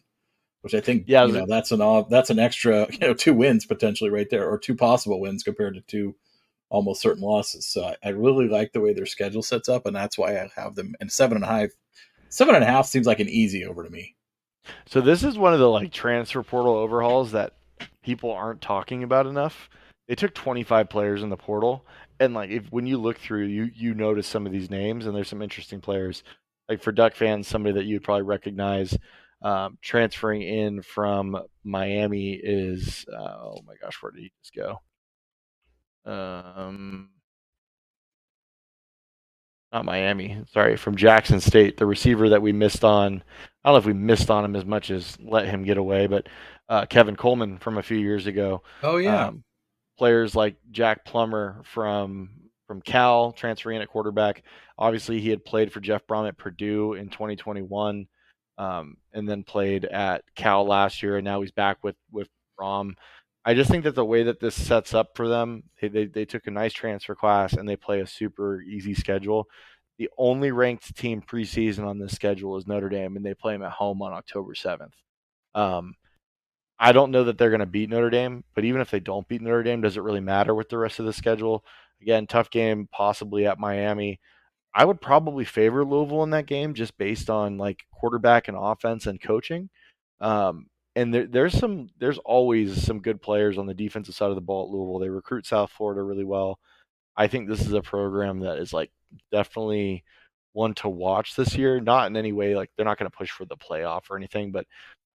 [0.62, 3.66] which I think Yeah, you know that's an that's an extra you know two wins
[3.66, 6.14] potentially right there or two possible wins compared to two
[6.70, 7.66] almost certain losses.
[7.66, 10.50] So I, I really like the way their schedule sets up, and that's why I
[10.56, 10.94] have them.
[11.00, 11.70] And seven and a half,
[12.28, 14.16] seven and a half seems like an easy over to me.
[14.86, 17.54] So this is one of the like transfer portal overhauls that
[18.02, 19.68] people aren't talking about enough.
[20.08, 21.86] They took 25 players in the portal,
[22.20, 25.14] and like if when you look through, you you notice some of these names, and
[25.16, 26.22] there's some interesting players.
[26.68, 28.96] Like for Duck fans, somebody that you'd probably recognize,
[29.42, 34.80] Um, transferring in from Miami is uh, oh my gosh, where did he just go?
[36.10, 37.10] Um,
[39.72, 40.42] not Miami.
[40.52, 43.22] Sorry, from Jackson State, the receiver that we missed on.
[43.64, 46.06] I don't know if we missed on him as much as let him get away,
[46.06, 46.28] but
[46.68, 48.62] uh, Kevin Coleman from a few years ago.
[48.82, 49.26] Oh yeah.
[49.28, 49.44] Um,
[49.96, 52.30] players like Jack Plummer from
[52.66, 54.42] from Cal transferring in at quarterback.
[54.78, 58.06] Obviously, he had played for Jeff Brohm at Purdue in 2021,
[58.58, 62.28] um, and then played at Cal last year, and now he's back with with
[62.58, 62.94] Brohm.
[63.44, 66.24] I just think that the way that this sets up for them, they, they, they
[66.24, 69.48] took a nice transfer class and they play a super easy schedule.
[69.98, 73.62] The only ranked team preseason on this schedule is Notre Dame, and they play them
[73.62, 74.94] at home on October 7th.
[75.54, 75.94] Um,
[76.78, 79.28] I don't know that they're going to beat Notre Dame, but even if they don't
[79.28, 81.64] beat Notre Dame, does it really matter with the rest of the schedule?
[82.02, 84.20] Again, tough game, possibly at Miami.
[84.74, 89.06] I would probably favor Louisville in that game just based on like quarterback and offense
[89.06, 89.70] and coaching.
[90.20, 94.34] Um, and there, there's some there's always some good players on the defensive side of
[94.34, 94.98] the ball at Louisville.
[94.98, 96.58] They recruit South Florida really well.
[97.16, 98.90] I think this is a program that is like
[99.30, 100.04] definitely
[100.52, 101.80] one to watch this year.
[101.80, 104.50] Not in any way like they're not going to push for the playoff or anything,
[104.50, 104.66] but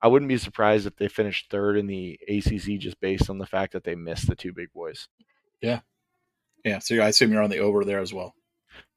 [0.01, 3.45] I wouldn't be surprised if they finished third in the ACC just based on the
[3.45, 5.07] fact that they missed the two big boys.
[5.61, 5.81] Yeah,
[6.63, 6.79] yeah.
[6.79, 8.33] So I assume you're on the over there as well.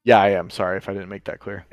[0.05, 0.49] Yeah, I am.
[0.49, 1.65] Sorry if I didn't make that clear.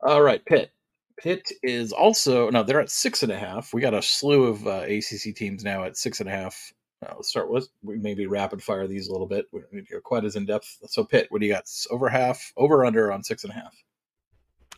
[0.00, 0.70] All right, Pitt.
[1.16, 3.72] Pitt is also no, they're at six and a half.
[3.72, 6.72] We got a slew of uh, ACC teams now at six and a half.
[7.04, 9.46] Uh, let's start with we maybe rapid fire these a little bit.
[9.52, 10.78] We don't need to go quite as in depth.
[10.86, 11.68] So Pitt, what do you got?
[11.90, 13.74] Over half, over under on six and a half.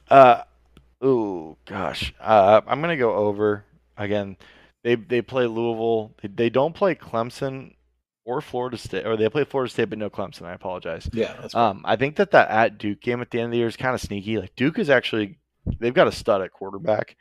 [0.08, 0.42] Uh,
[1.00, 3.64] oh gosh, uh, I'm gonna go over
[3.96, 4.36] again.
[4.84, 6.14] They they play Louisville.
[6.22, 7.74] They, they don't play Clemson
[8.24, 10.42] or Florida State, or they play Florida State but no Clemson.
[10.42, 11.08] I apologize.
[11.12, 13.68] Yeah, um, I think that that at Duke game at the end of the year
[13.68, 14.38] is kind of sneaky.
[14.38, 15.38] Like Duke is actually
[15.80, 17.16] they've got a stud at quarterback.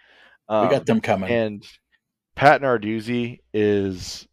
[0.49, 1.29] Um, we got um, them coming.
[1.29, 1.67] And
[2.35, 4.27] Pat Narduzzi is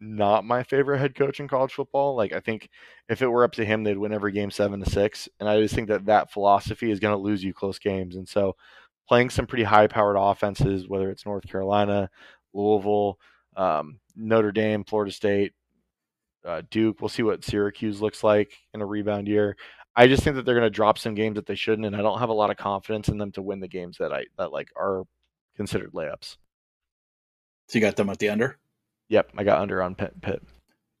[0.00, 2.14] not my favorite head coach in college football.
[2.14, 2.68] Like I think
[3.08, 5.28] if it were up to him, they'd win every game seven to six.
[5.40, 8.16] And I just think that that philosophy is going to lose you close games.
[8.16, 8.56] And so
[9.08, 12.10] playing some pretty high-powered offenses, whether it's North Carolina,
[12.52, 13.18] Louisville,
[13.56, 15.52] um, Notre Dame, Florida State,
[16.44, 17.00] uh, Duke.
[17.00, 19.56] We'll see what Syracuse looks like in a rebound year.
[19.94, 22.02] I just think that they're going to drop some games that they shouldn't, and I
[22.02, 24.52] don't have a lot of confidence in them to win the games that I that
[24.52, 25.04] like are
[25.56, 26.36] considered layups.
[27.68, 28.58] So you got them at the under?
[29.08, 30.20] Yep, I got under on Pitt.
[30.20, 30.42] Pitt.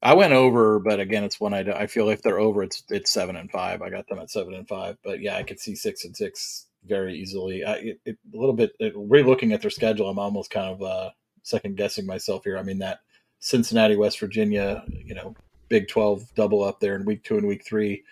[0.02, 3.10] I went over, but again, it's one I I feel if they're over, it's it's
[3.10, 3.82] seven and five.
[3.82, 6.66] I got them at seven and five, but yeah, I could see six and six
[6.84, 7.64] very easily.
[7.64, 10.82] I, it, it, a little bit it, re-looking at their schedule, I'm almost kind of
[10.82, 11.10] uh,
[11.42, 12.58] second guessing myself here.
[12.58, 13.00] I mean that
[13.40, 15.34] Cincinnati, West Virginia, you know,
[15.68, 18.04] Big Twelve double up there in week two and week three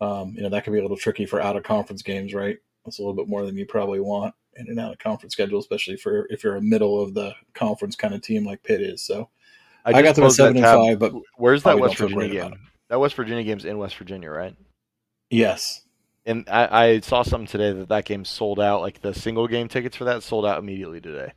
[0.00, 2.58] um, you know that could be a little tricky for out of conference games, right?
[2.84, 5.58] That's a little bit more than you probably want in an out of conference schedule,
[5.58, 9.02] especially for if you're a middle of the conference kind of team like Pitt is.
[9.02, 9.28] So
[9.84, 12.60] I, I got them at seven and five, but where's that West Virginia game?
[12.88, 14.54] That West Virginia game's in West Virginia, right?
[15.30, 15.82] Yes.
[16.24, 18.80] And I, I saw something today that that game sold out.
[18.80, 21.32] Like the single game tickets for that sold out immediately today.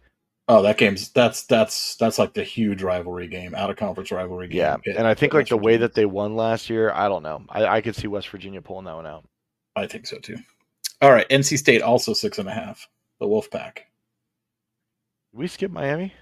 [0.48, 4.48] Oh, that game's that's that's that's like the huge rivalry game, out of conference rivalry
[4.48, 4.58] game.
[4.58, 5.66] Yeah, and I think like West the Virginia.
[5.66, 7.44] way that they won last year, I don't know.
[7.50, 9.26] I, I could see West Virginia pulling that one out.
[9.76, 10.38] I think so too.
[11.04, 12.88] All right, NC State also six and a half.
[13.20, 13.80] The Wolfpack.
[15.32, 16.14] We skip Miami.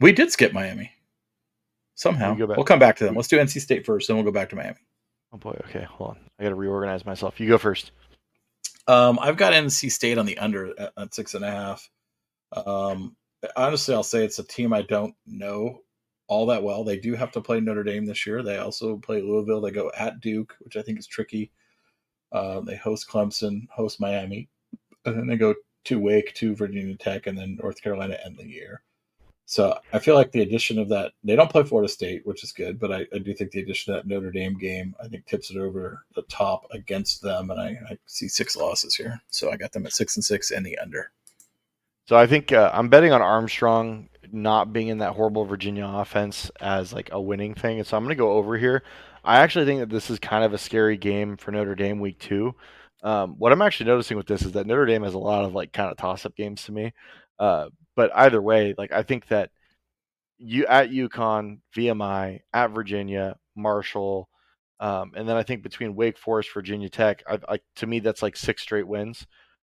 [0.00, 0.92] We did skip Miami.
[1.94, 3.14] Somehow we we'll come back to them.
[3.14, 4.78] Let's do NC State first, then we'll go back to Miami.
[5.32, 5.58] Oh boy.
[5.68, 6.16] Okay, hold on.
[6.38, 7.40] I got to reorganize myself.
[7.40, 7.92] You go first.
[8.86, 11.90] Um, I've got NC State on the under at, at six and a half.
[12.52, 13.16] Um,
[13.56, 15.80] honestly, I'll say it's a team I don't know
[16.28, 16.84] all that well.
[16.84, 18.42] They do have to play Notre Dame this year.
[18.42, 19.60] They also play Louisville.
[19.60, 21.50] They go at Duke, which I think is tricky.
[22.32, 24.48] Uh, they host Clemson, host Miami,
[25.04, 25.54] and then they go
[25.86, 28.82] to Wake, to Virginia Tech, and then North Carolina end the year.
[29.48, 32.50] So I feel like the addition of that, they don't play Florida State, which is
[32.50, 35.24] good, but I, I do think the addition of that Notre Dame game, I think
[35.24, 37.50] tips it over the top against them.
[37.50, 39.20] And I, I see six losses here.
[39.28, 41.12] So I got them at six and six and the under.
[42.08, 46.50] So I think uh, I'm betting on Armstrong not being in that horrible Virginia offense
[46.60, 47.78] as like a winning thing.
[47.78, 48.82] And so I'm going to go over here.
[49.24, 52.18] I actually think that this is kind of a scary game for Notre Dame week
[52.18, 52.54] two.
[53.06, 55.54] Um, what I'm actually noticing with this is that Notre Dame has a lot of
[55.54, 56.92] like kind of toss up games to me.
[57.38, 59.50] Uh, but either way, like I think that
[60.38, 64.28] you at UConn, VMI, at Virginia, Marshall,
[64.80, 68.22] um, and then I think between Wake Forest, Virginia Tech, I, I, to me that's
[68.22, 69.24] like six straight wins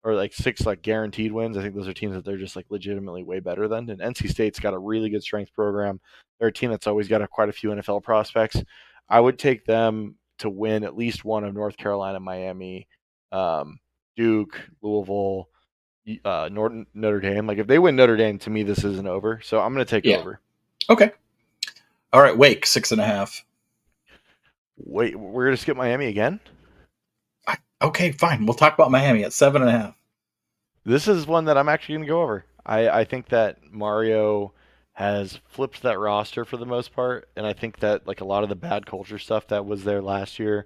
[0.05, 1.57] or like six like guaranteed wins.
[1.57, 3.89] I think those are teams that they're just like legitimately way better than.
[3.89, 5.99] And NC State's got a really good strength program.
[6.39, 8.63] They're a team that's always got a, quite a few NFL prospects.
[9.09, 12.87] I would take them to win at least one of North Carolina, Miami,
[13.31, 13.79] um,
[14.15, 15.49] Duke, Louisville,
[16.25, 17.47] uh, Norton Notre Dame.
[17.47, 19.41] Like if they win Notre Dame, to me this isn't over.
[19.43, 20.17] So I'm going to take Yeah.
[20.17, 20.39] over.
[20.89, 21.11] Okay.
[22.13, 23.43] All right, Wake six and a half.
[24.77, 26.39] Wait, we're going to skip Miami again.
[27.81, 28.45] Okay, fine.
[28.45, 29.95] We'll talk about Miami at seven and a half.
[30.83, 32.45] This is one that I'm actually going to go over.
[32.65, 34.53] I, I think that Mario
[34.93, 38.41] has flipped that roster for the most part, and I think that like a lot
[38.41, 40.65] of the bad culture stuff that was there last year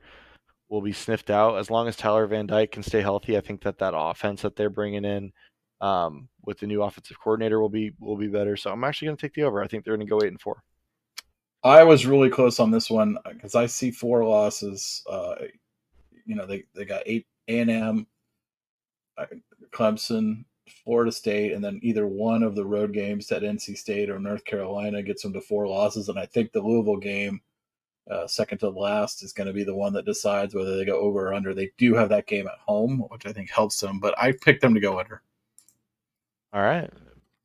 [0.72, 3.38] will be sniffed out as long as Tyler Van Dyke can stay healthy.
[3.38, 5.34] I think that that offense that they're bringing in
[5.82, 8.56] um, with the new offensive coordinator will be will be better.
[8.56, 9.62] So I'm actually going to take the over.
[9.62, 10.64] I think they're going to go eight and four.
[11.64, 15.04] I was really close on this one because I see four losses.
[15.08, 15.36] Uh,
[16.26, 18.08] you know, they, they got eight A and M,
[19.18, 19.26] uh,
[19.72, 20.46] Clemson,
[20.84, 24.46] Florida State, and then either one of the road games at NC State or North
[24.46, 26.10] Carolina gets them to four losses.
[26.10, 27.42] And I think the Louisville game,
[28.12, 31.00] uh, second to last, is going to be the one that decides whether they go
[31.00, 31.54] over or under.
[31.54, 34.62] They do have that game at home, which I think helps them, but I picked
[34.62, 35.22] them to go under.
[36.54, 36.90] All right,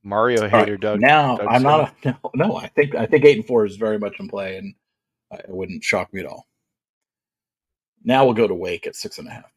[0.03, 1.01] Mario All hater right, Doug.
[1.01, 2.57] Now Doug I'm not a, no, no.
[2.57, 4.75] I think I think eight and four is very much in play, and
[5.33, 6.47] it wouldn't shock me at all.
[8.05, 9.53] Now we'll go to Wake at six and a half.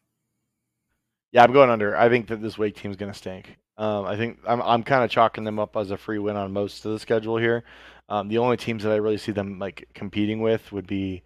[1.32, 1.95] Yeah, I'm going under.
[1.95, 3.58] I think that this Wake team's going to stink.
[3.78, 6.52] Um, I think I'm I'm kind of chalking them up as a free win on
[6.52, 7.63] most of the schedule here.
[8.10, 11.24] Um, the only teams that I really see them like competing with would be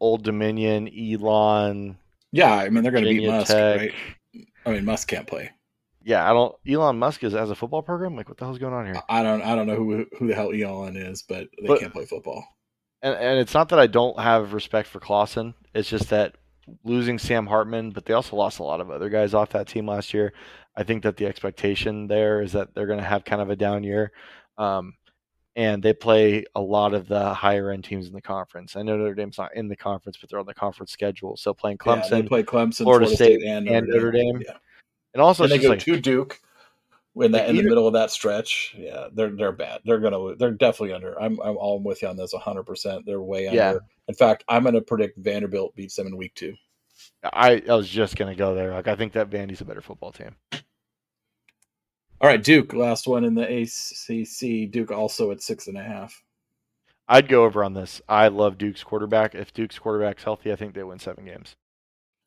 [0.00, 1.96] Old Dominion, Elon.
[2.30, 3.80] Yeah, I mean they're going to beat Musk, Tech.
[3.80, 3.92] right?
[4.66, 5.50] I mean Musk can't play.
[6.02, 6.54] Yeah, I don't.
[6.68, 8.14] Elon Musk is as a football program.
[8.16, 9.00] Like, what the hell's going on here?
[9.08, 11.92] I don't I don't know who who the hell Elon is, but they But- can't
[11.92, 12.44] play football.
[13.02, 15.54] And and it's not that I don't have respect for Clawson.
[15.74, 16.36] It's just that
[16.84, 19.86] losing Sam Hartman, but they also lost a lot of other guys off that team
[19.86, 20.32] last year.
[20.76, 23.56] I think that the expectation there is that they're going to have kind of a
[23.56, 24.12] down year.
[24.56, 24.94] Um,
[25.56, 28.76] and they play a lot of the higher end teams in the conference.
[28.76, 31.36] I know Notre Dame's not in the conference, but they're on the conference schedule.
[31.36, 34.42] So playing Yeah, Clemson, they play Clemson, Florida Florida, State, State, and, and Notre Dame.
[34.44, 34.56] Yeah,
[35.14, 36.40] and also and they go like to Duke
[37.16, 38.74] in that in the middle of that stretch.
[38.76, 39.80] Yeah, they're they're bad.
[39.84, 41.20] They're gonna they're definitely under.
[41.20, 42.64] I'm I'm all with you on this 100.
[42.64, 43.56] percent They're way under.
[43.56, 43.78] Yeah.
[44.08, 46.54] In fact, I'm going to predict Vanderbilt beats them in week two.
[47.32, 48.72] I, I was just going to go there.
[48.72, 50.36] Like I think that Vandy's a better football team.
[52.24, 54.70] All right, Duke, last one in the ACC.
[54.70, 56.22] Duke also at six and a half.
[57.06, 58.00] I'd go over on this.
[58.08, 59.34] I love Duke's quarterback.
[59.34, 61.54] If Duke's quarterback's healthy, I think they win seven games.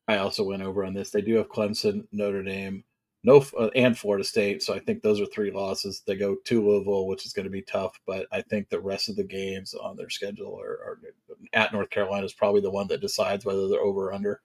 [0.06, 1.10] I also went over on this.
[1.10, 2.84] They do have Clemson, Notre Dame,
[3.24, 4.62] no, uh, and Florida State.
[4.62, 6.04] So I think those are three losses.
[6.06, 7.98] They go to Louisville, which is going to be tough.
[8.06, 11.00] But I think the rest of the games on their schedule are, are
[11.54, 14.42] at North Carolina is probably the one that decides whether they're over or under.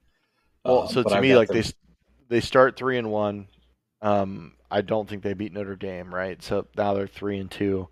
[0.64, 1.62] Well, Um, so to me, like they
[2.28, 3.46] they start three and one.
[4.04, 6.40] Um, I don't think they beat Notre Dame, right?
[6.42, 7.88] So now they're three and two.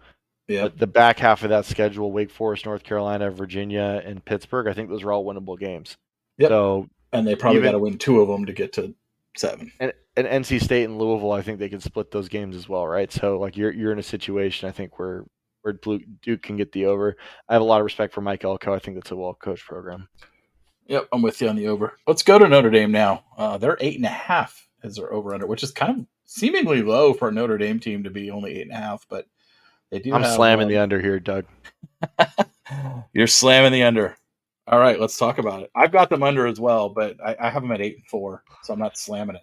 [0.47, 4.69] yeah, But the back half of that schedule: Wake Forest, North Carolina, Virginia, and Pittsburgh.
[4.69, 5.97] I think those are all winnable games.
[6.39, 6.49] Yep.
[6.51, 8.95] So and they probably got to win two of them to get to
[9.37, 9.73] seven.
[9.81, 12.87] and, and NC State and Louisville, I think they can split those games as well,
[12.87, 13.11] right?
[13.11, 15.25] So like you're you're in a situation I think where
[15.63, 15.75] where
[16.23, 17.17] Duke can get the over.
[17.49, 18.75] I have a lot of respect for Mike Elko.
[18.75, 20.09] I think that's a well coached program.
[20.89, 21.97] Yep, I'm with you on the over.
[22.07, 23.25] Let's go to Notre Dame now.
[23.39, 26.83] Uh, they're eight and a half as their over under, which is kind of seemingly
[26.83, 29.27] low for a Notre Dame team to be only eight and a half, but
[29.91, 30.15] they do.
[30.15, 31.45] I'm have, slamming um, the under here, Doug.
[33.13, 34.17] You're slamming the under.
[34.67, 35.71] All right, let's talk about it.
[35.75, 38.45] I've got them under as well, but I, I have them at eight and four,
[38.63, 39.43] so I'm not slamming it.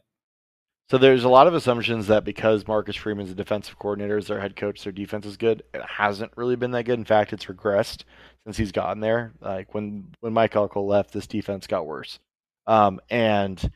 [0.90, 4.40] So there's a lot of assumptions that because Marcus Freeman's a defensive coordinator, as their
[4.40, 5.62] head coach, their defense is good.
[5.74, 6.98] It hasn't really been that good.
[6.98, 8.06] In fact, it's regressed
[8.44, 9.34] since he's gotten there.
[9.40, 12.18] Like when when Mike Elko left, this defense got worse.
[12.66, 13.72] Um, and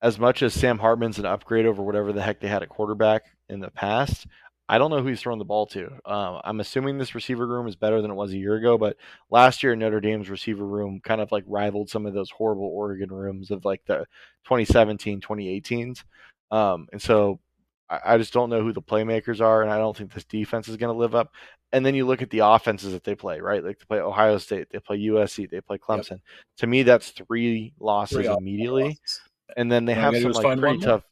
[0.00, 3.24] as much as Sam Hartman's an upgrade over whatever the heck they had at quarterback
[3.48, 4.26] in the past,
[4.68, 5.86] I don't know who he's throwing the ball to.
[6.04, 8.96] Um, I'm assuming this receiver room is better than it was a year ago, but
[9.30, 13.10] last year Notre Dame's receiver room kind of like rivaled some of those horrible Oregon
[13.10, 14.04] rooms of like the
[14.44, 16.04] 2017, 2018s.
[16.50, 17.40] Um, and so
[17.88, 20.68] I, I just don't know who the playmakers are, and I don't think this defense
[20.68, 21.32] is going to live up.
[21.72, 23.64] And then you look at the offenses that they play, right?
[23.64, 26.20] Like they play Ohio State, they play USC, they play Clemson.
[26.58, 29.20] To me, that's three losses Three immediately, losses.
[29.56, 31.02] And then they have some like pretty tough.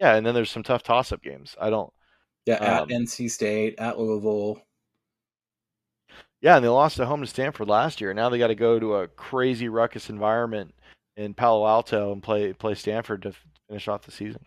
[0.00, 1.56] Yeah, and then there's some tough toss-up games.
[1.60, 1.92] I don't.
[2.46, 4.62] Yeah, at Um, NC State, at Louisville.
[6.40, 8.14] Yeah, and they lost at home to Stanford last year.
[8.14, 10.72] Now they got to go to a crazy ruckus environment
[11.16, 13.32] in Palo Alto and play play Stanford to
[13.68, 14.44] finish off the season.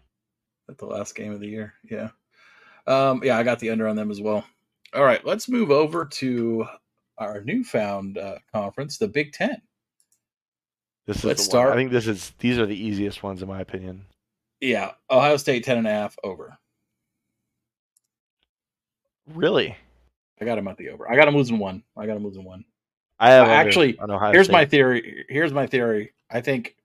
[0.70, 1.74] at the last game of the year.
[1.90, 2.10] Yeah.
[2.88, 4.46] Um, yeah, I got the under on them as well.
[4.94, 6.66] All right, let's move over to
[7.18, 9.62] our newfound uh, conference, the Big Ten.
[11.08, 13.60] This is Let's start- I think this is these are the easiest ones in my
[13.62, 14.06] opinion.
[14.60, 16.58] Yeah, Ohio State 10 and a half over.
[19.34, 19.76] Really,
[20.40, 21.10] I got them at the over.
[21.10, 21.84] I got them losing one.
[21.98, 22.66] I got them losing one.
[23.20, 23.98] I have actually,
[24.32, 24.52] Here's State.
[24.54, 25.26] my theory.
[25.30, 26.12] Here's my theory.
[26.32, 26.76] I think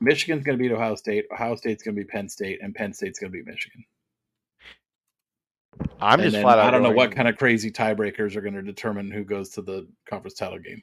[0.00, 1.26] Michigan's going to beat Ohio State.
[1.32, 3.84] Ohio State's going to be Penn State, and Penn State's going to beat Michigan.
[6.00, 6.66] I'm And just flat out.
[6.66, 9.62] I don't know what kind of crazy tiebreakers are going to determine who goes to
[9.62, 10.82] the conference title game.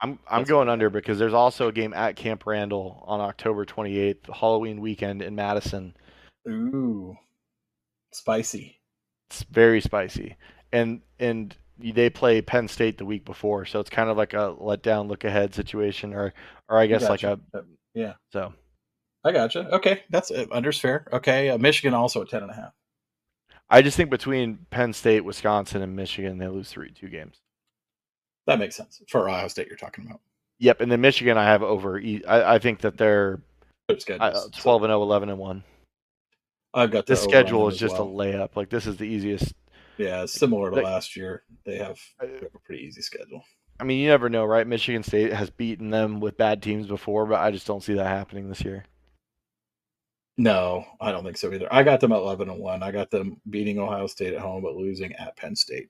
[0.00, 3.64] I'm I'm That's going under because there's also a game at Camp Randall on October
[3.64, 5.96] 28th, Halloween weekend in Madison.
[6.48, 7.16] Ooh,
[8.12, 8.80] spicy.
[9.28, 10.36] It's very spicy,
[10.72, 14.54] and and they play Penn State the week before, so it's kind of like a
[14.58, 16.32] let down, look ahead situation, or
[16.68, 17.40] or I guess like a
[17.94, 18.14] yeah.
[18.32, 18.52] so.
[19.24, 19.68] I gotcha.
[19.74, 21.06] Okay, that's uh, unders fair.
[21.12, 22.72] Okay, uh, Michigan also at ten and a half.
[23.68, 27.40] I just think between Penn State, Wisconsin, and Michigan, they lose three two games.
[28.48, 29.68] That makes sense for Ohio State.
[29.68, 30.20] You're talking about
[30.58, 32.02] Yep, and then Michigan, I have over.
[32.26, 33.40] I think that they're
[33.86, 34.50] their uh, schedules.
[34.56, 35.62] 12 and 0, 11 and one.
[36.74, 38.08] I've got This schedule is just well.
[38.08, 38.56] a layup.
[38.56, 39.54] Like this is the easiest.
[39.98, 41.44] yeah, similar to like- last year.
[41.64, 43.44] They have, they have a pretty easy schedule.
[43.78, 44.66] I mean, you never know, right?
[44.66, 48.06] Michigan State has beaten them with bad teams before, but I just don't see that
[48.08, 48.84] happening this year.
[50.36, 51.72] No, I don't think so either.
[51.72, 52.82] I got them at eleven and one.
[52.82, 55.88] I got them beating Ohio State at home, but losing at Penn State.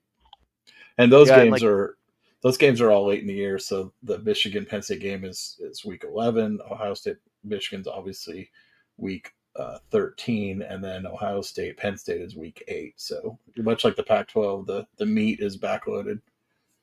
[0.97, 1.97] And those Yeah, and, games like- are
[2.41, 3.59] those games are all late in the year.
[3.59, 6.59] So the Michigan Penn State game is is week eleven.
[6.69, 8.49] Ohio State Michigan's obviously
[8.97, 12.93] week uh, thirteen, and then Ohio State Penn State is week eight.
[12.97, 16.21] So much like the Pac-12, the the meat is backloaded.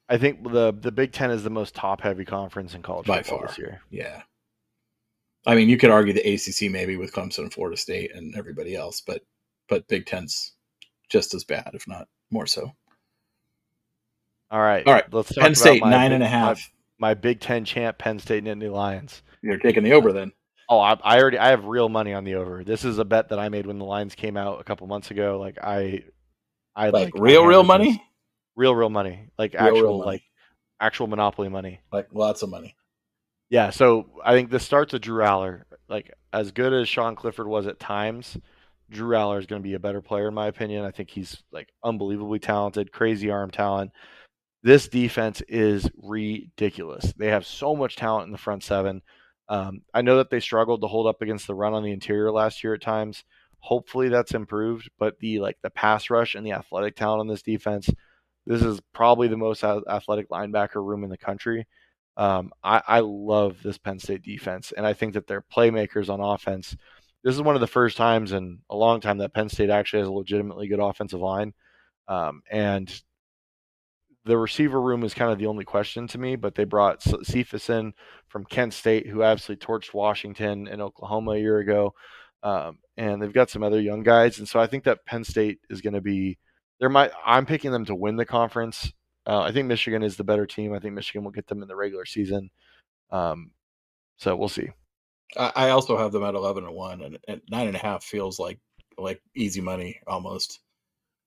[0.08, 3.22] I think the the Big Ten is the most top heavy conference in college By
[3.22, 3.48] football far.
[3.48, 3.80] this year.
[3.90, 4.22] Yeah.
[5.46, 8.74] I mean, you could argue the ACC maybe with Clemson and Florida State and everybody
[8.74, 9.22] else, but
[9.68, 10.52] but Big Ten's
[11.08, 12.72] just as bad, if not more so.
[14.50, 16.70] All right, All right, Let's talk Penn about State my nine big- and a half.
[16.98, 19.22] My, my Big Ten champ, Penn State Nittany Lions.
[19.42, 20.32] You're taking the over then.
[20.68, 22.64] Oh, I, I already I have real money on the over.
[22.64, 25.10] This is a bet that I made when the lines came out a couple months
[25.10, 25.38] ago.
[25.38, 26.04] Like I,
[26.74, 27.66] I Like I real, real hammered this.
[27.96, 28.02] money,
[28.56, 30.06] real real money, like Real, real actual money.
[30.06, 30.22] like
[30.80, 31.80] actual monopoly money.
[31.92, 32.74] like lots of money.
[33.50, 35.62] Yeah, so I think this starts with Drew Allar.
[35.88, 38.36] Like as good as Sean Clifford was at times,
[38.90, 40.84] Drew Allar is going to be a better player in my opinion.
[40.84, 43.92] I think he's like unbelievably talented, crazy arm talent.
[44.66, 47.14] This defense is ridiculous.
[47.16, 49.00] They have so much talent in the front seven.
[49.48, 52.32] Um, I know that they struggled to hold up against the run on the interior
[52.32, 53.22] last year at times.
[53.60, 57.42] Hopefully that's improved, but the like the pass rush and the athletic talent on this
[57.42, 57.88] defense,
[58.44, 61.64] this is probably the most athletic linebacker room in the country.
[62.16, 66.18] Um, I, I love this Penn State defense, and I think that their playmakers on
[66.18, 66.76] offense.
[67.22, 70.00] This is one of the first times in a long time that Penn State actually
[70.00, 71.54] has a legitimately good offensive line,
[72.08, 72.92] um, and
[74.26, 76.36] the receiver room is kind of the only question to me.
[76.36, 77.94] But they brought Cephas in
[78.28, 81.94] from Kent State, who absolutely torched Washington and Oklahoma a year ago,
[82.42, 85.60] um, and they've got some other young guys, and so I think that Penn State
[85.70, 86.38] is going to be.
[86.78, 88.92] There might I'm picking them to win the conference.
[89.26, 90.74] Uh, I think Michigan is the better team.
[90.74, 92.50] I think Michigan will get them in the regular season.
[93.10, 93.52] Um,
[94.18, 94.68] so we'll see.
[95.36, 98.04] I, I also have them at eleven and one, and, and nine and a half
[98.04, 98.58] feels like
[98.98, 100.60] like easy money almost.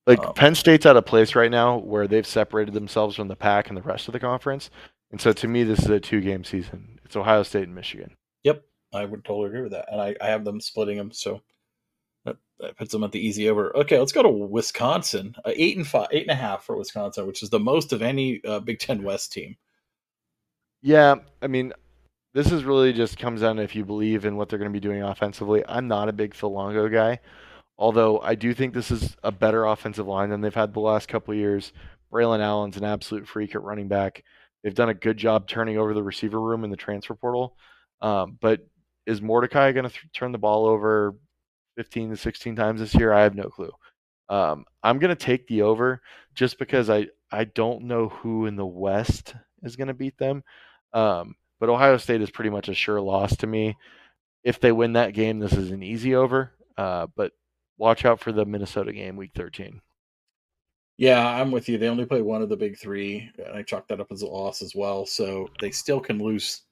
[0.09, 3.35] Like Um, Penn State's at a place right now where they've separated themselves from the
[3.35, 4.71] pack and the rest of the conference,
[5.11, 6.99] and so to me, this is a two-game season.
[7.05, 8.15] It's Ohio State and Michigan.
[8.43, 11.41] Yep, I would totally agree with that, and I, I have them splitting them, so
[12.25, 13.75] that, that puts them at the easy over.
[13.77, 15.35] Okay, let's go to Wisconsin.
[15.45, 18.01] Uh, eight and five, eight and a half for Wisconsin, which is the most of
[18.01, 19.57] any uh, Big Ten West team.
[20.81, 21.71] Yeah, I mean,
[22.33, 24.79] this is really just comes down to if you believe in what they're going to
[24.79, 25.63] be doing offensively.
[25.67, 27.19] I'm not a big Phil Longo guy,
[27.79, 31.07] although I do think this is a better offensive line than they've had the last
[31.07, 31.71] couple of years.
[32.11, 34.23] Braylon Allen's an absolute freak at running back.
[34.61, 37.55] They've done a good job turning over the receiver room in the transfer portal.
[38.01, 38.67] Um, but
[39.05, 41.15] is Mordecai going to th- turn the ball over
[41.77, 43.13] 15 to 16 times this year?
[43.13, 43.71] I have no clue.
[44.27, 46.01] Um, I'm going to take the over
[46.35, 50.43] just because I, I don't know who in the West is going to beat them.
[50.93, 53.77] Um, but Ohio State is pretty much a sure loss to me.
[54.43, 56.51] If they win that game, this is an easy over.
[56.77, 57.31] Uh, but
[57.79, 59.81] watch out for the Minnesota game, week 13.
[60.97, 61.77] Yeah, I'm with you.
[61.77, 64.27] They only play one of the big three, and I chalk that up as a
[64.27, 65.05] loss as well.
[65.05, 66.63] So they still can lose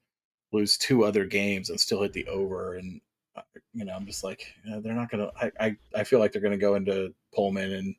[0.52, 2.76] lose two other games and still hit the over.
[2.76, 3.00] And
[3.38, 3.42] uh,
[3.74, 5.32] you know, I'm just like, uh, they're not gonna.
[5.60, 7.96] I, I feel like they're gonna go into Pullman and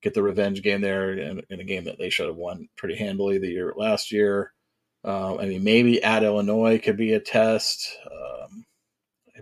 [0.00, 2.94] get the revenge game there in, in a game that they should have won pretty
[2.94, 4.52] handily the year last year.
[5.02, 8.64] Um, I mean, maybe at Illinois could be a test, um,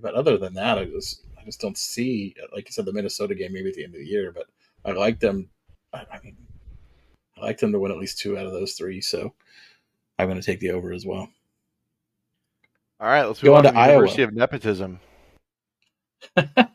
[0.01, 3.53] but other than that, it I just don't see, like you said, the Minnesota game
[3.55, 4.33] maybe at the end of the year.
[4.33, 4.47] But
[4.85, 5.49] I like them.
[5.95, 6.37] I, mean,
[7.39, 9.01] I like them to win at least two out of those three.
[9.01, 9.33] So
[10.19, 11.29] I'm going to take the over as well.
[13.01, 14.29] All right, let's Go on on to to University Iowa.
[14.29, 15.01] of Nepotism.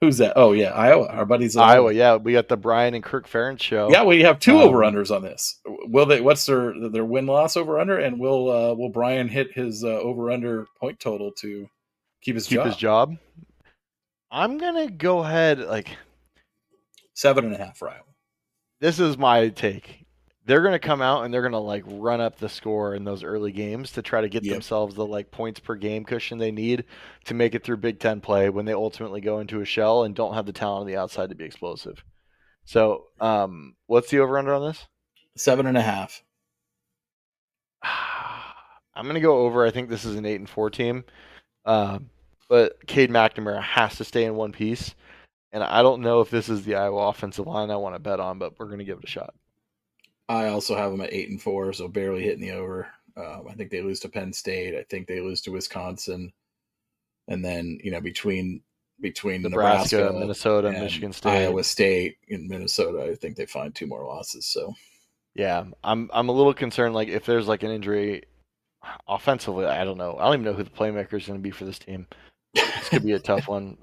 [0.00, 0.34] Who's that?
[0.36, 1.06] Oh yeah, Iowa.
[1.06, 1.56] Our buddies.
[1.56, 3.90] Iowa, yeah, we got the Brian and Kirk Ferentz show.
[3.90, 5.60] Yeah, we have two Um, over unders on this.
[5.66, 6.20] Will they?
[6.20, 7.98] What's their their win loss over under?
[7.98, 11.68] And will uh, will Brian hit his uh, over under point total to
[12.20, 12.66] keep his keep job?
[12.66, 13.16] his job.
[14.34, 15.60] I'm gonna go ahead.
[15.60, 15.96] Like
[17.14, 18.00] Seven and a half Iowa.
[18.80, 20.00] this is my take.
[20.44, 23.52] They're gonna come out and they're gonna like run up the score in those early
[23.52, 24.52] games to try to get Yep.
[24.52, 26.84] themselves the like points per game cushion they need
[27.26, 30.16] to make it through Big Ten play when they ultimately go into a shell and
[30.16, 32.02] don't have the talent on the outside to be explosive.
[32.64, 34.84] So, um, what's the over under on this?
[35.36, 36.22] Seven and a half.
[38.96, 39.64] I'm gonna go over.
[39.64, 41.04] I think this is an eight and four team,
[41.64, 42.10] um,
[42.48, 44.94] but Cade McNamara has to stay in one piece,
[45.52, 48.20] and I don't know if this is the Iowa offensive line I want to bet
[48.20, 49.34] on, but we're gonna give it a shot.
[50.28, 52.88] I also have them at eight and four, so barely hitting the over.
[53.16, 54.74] Um, I think they lose to Penn State.
[54.74, 56.32] I think they lose to Wisconsin,
[57.28, 58.62] and then you know between
[59.00, 61.30] between Nebraska, Nebraska, Minnesota, and Michigan State.
[61.30, 63.04] Iowa State, and Minnesota.
[63.04, 64.46] I think they find two more losses.
[64.46, 64.74] So
[65.34, 66.94] Yeah, I'm I'm a little concerned.
[66.94, 68.24] Like if there's like an injury
[69.08, 70.16] offensively, I don't know.
[70.18, 72.06] I don't even know who the playmaker is going to be for this team.
[72.54, 73.76] This could be a tough one.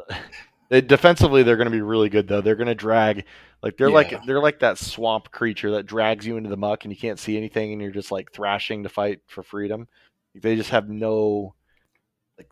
[0.70, 2.40] They, defensively, they're going to be really good though.
[2.42, 3.26] They're going to drag
[3.62, 3.94] like they're Yeah.
[3.96, 7.20] like they're like that swamp creature that drags you into the muck and you can't
[7.20, 9.88] see anything and you're just like thrashing to fight for freedom.
[10.34, 11.56] They just have no
[12.38, 12.48] like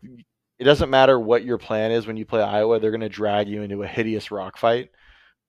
[0.58, 3.48] it doesn't matter what your plan is when you play Iowa, they're going to drag
[3.48, 4.90] you into a hideous rock fight.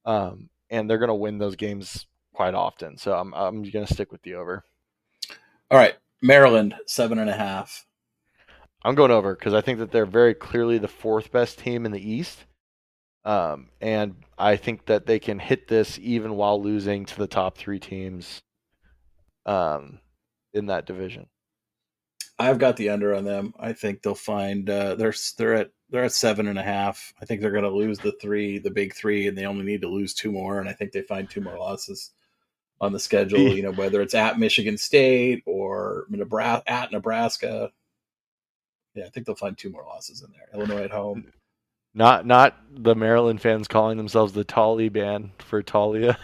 [0.06, 2.98] Um, and they're going to win those games quite often.
[2.98, 4.64] So I'm I'm going to stick with the over.
[5.70, 7.86] all right, Maryland seven and a half.
[8.84, 11.92] I'm going over because I think that they're very clearly the fourth best team in
[11.92, 12.46] the East.
[13.24, 17.58] Um, and I think that they can hit this even while losing to the top
[17.58, 18.42] three teams
[19.46, 20.00] um,
[20.54, 21.28] in that division.
[22.40, 23.54] I've got the under on them.
[23.60, 27.14] I think they'll find uh, they're they're at they're at seven and a half.
[27.22, 29.82] I think they're going to lose the three, the big three, and they only need
[29.82, 30.60] to lose two more.
[30.60, 32.12] And I think they find two more losses
[32.80, 33.40] on the schedule.
[33.56, 37.72] You know, whether it's at Michigan State or Nebraska at Nebraska.
[38.94, 40.48] Yeah, I think they'll find two more losses in there.
[40.54, 41.32] Illinois at home.
[41.94, 46.18] Not not the Maryland fans calling themselves the Taliban for Taulia.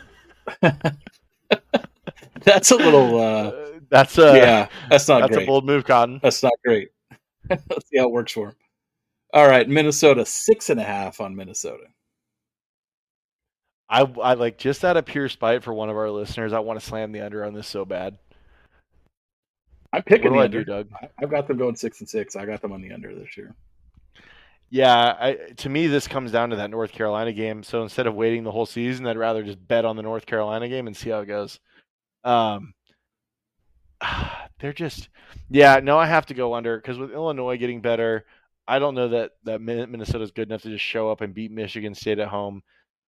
[2.44, 3.20] That's a little.
[3.20, 3.52] Uh,
[3.90, 5.44] that's a yeah, that's not that's great.
[5.44, 6.20] a bold move, Cotton.
[6.22, 6.90] That's not great.
[7.50, 8.56] Let's see how it works for him.
[9.34, 11.84] All right, Minnesota six and a half on Minnesota.
[13.90, 16.54] I I like just out of pure spite for one of our listeners.
[16.54, 18.18] I want to slam the under on this so bad.
[19.98, 20.64] I'm picking What the do I under.
[20.64, 21.10] do, Doug?
[21.22, 22.36] I've got them going six and six.
[22.36, 23.56] I got them on the under this year.
[24.70, 27.64] Yeah, I, to me, this comes down to that North Carolina game.
[27.64, 30.68] So instead of waiting the whole season, I'd rather just bet on the North Carolina
[30.68, 31.60] game and see how it goes.
[32.24, 32.74] Um,
[34.60, 35.10] they're just,
[35.50, 38.26] yeah, no, I have to go under because with Illinois getting better,
[38.68, 41.52] I don't know that that Min- Minnesota's good enough to just show up and beat
[41.52, 42.62] Michigan State at home.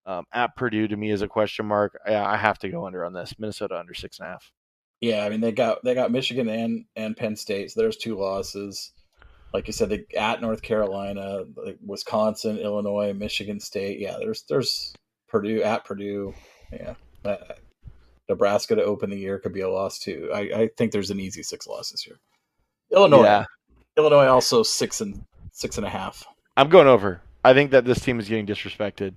[0.05, 1.99] Um, at Purdue, to me, is a question mark.
[2.07, 3.35] Yeah, I have to go under on this.
[3.37, 4.51] Minnesota under six and a half.
[5.01, 7.71] Yeah, I mean they got they got Michigan and and Penn State.
[7.71, 8.91] So there's two losses.
[9.53, 13.99] Like you said, they at North Carolina, like Wisconsin, Illinois, Michigan State.
[13.99, 14.93] Yeah, there's there's
[15.27, 16.33] Purdue at Purdue.
[16.71, 16.95] Yeah,
[17.25, 17.37] uh,
[18.27, 20.29] Nebraska to open the year could be a loss too.
[20.33, 22.19] I, I think there's an easy six losses here.
[22.91, 23.45] Illinois, Yeah.
[23.97, 26.25] Illinois also six and six and a half.
[26.57, 27.21] I'm going over.
[27.43, 29.13] I think that this team is getting disrespected.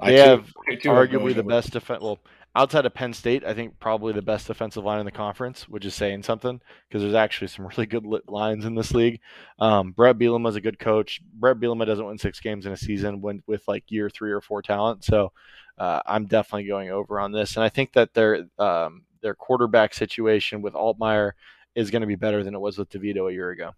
[0.00, 2.02] I They too- have I too arguably the best defense.
[2.02, 2.20] Well,
[2.54, 5.84] outside of Penn State, I think probably the best defensive line in the conference, which
[5.86, 9.20] is saying something because there's actually some really good lines in this league.
[9.58, 11.20] Um, Bret Bielema is a good coach.
[11.34, 14.40] Bret Bielema doesn't win six games in a season when with like year three or
[14.40, 15.04] four talent.
[15.04, 15.32] So
[15.78, 19.94] uh, I'm definitely going over on this, and I think that their um, their quarterback
[19.94, 21.32] situation with Altmyer
[21.74, 23.70] is going to be better than it was with DeVito a year ago.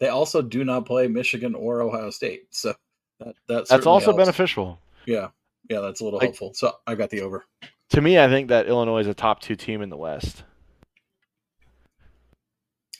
[0.00, 2.74] They also do not play Michigan or Ohio State, so
[3.20, 4.16] that, that That's also helps.
[4.16, 4.80] beneficial.
[5.06, 5.28] Yeah,
[5.70, 6.52] yeah, that's a little Like- helpful.
[6.54, 7.44] So I got the over.
[7.90, 10.42] To me, I think that Illinois is a top two team in the West.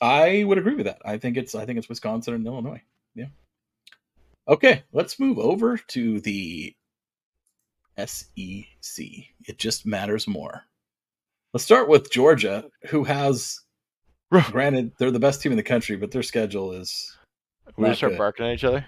[0.00, 0.98] I would agree with that.
[1.04, 2.82] I think it's I think it's Wisconsin and Illinois.
[3.14, 3.26] Yeah.
[4.46, 6.74] Okay, let's move over to the
[7.96, 8.36] SEC.
[9.46, 10.62] It just matters more.
[11.52, 13.60] Let's start with Georgia, who has
[14.50, 17.16] granted they're the best team in the country, but their schedule is
[17.76, 18.18] We just start good.
[18.18, 18.84] barking at each other.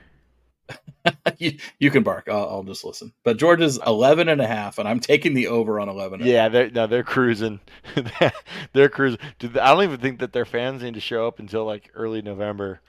[1.39, 2.29] you, you can bark.
[2.29, 3.13] I'll, I'll just listen.
[3.25, 6.21] But Georgia's 11 and a half, and I'm taking the over on 11.
[6.21, 7.61] and Yeah, they're no, they're cruising.
[8.73, 9.21] they're cruising.
[9.39, 12.23] Dude, I don't even think that their fans need to show up until like early
[12.23, 12.81] November.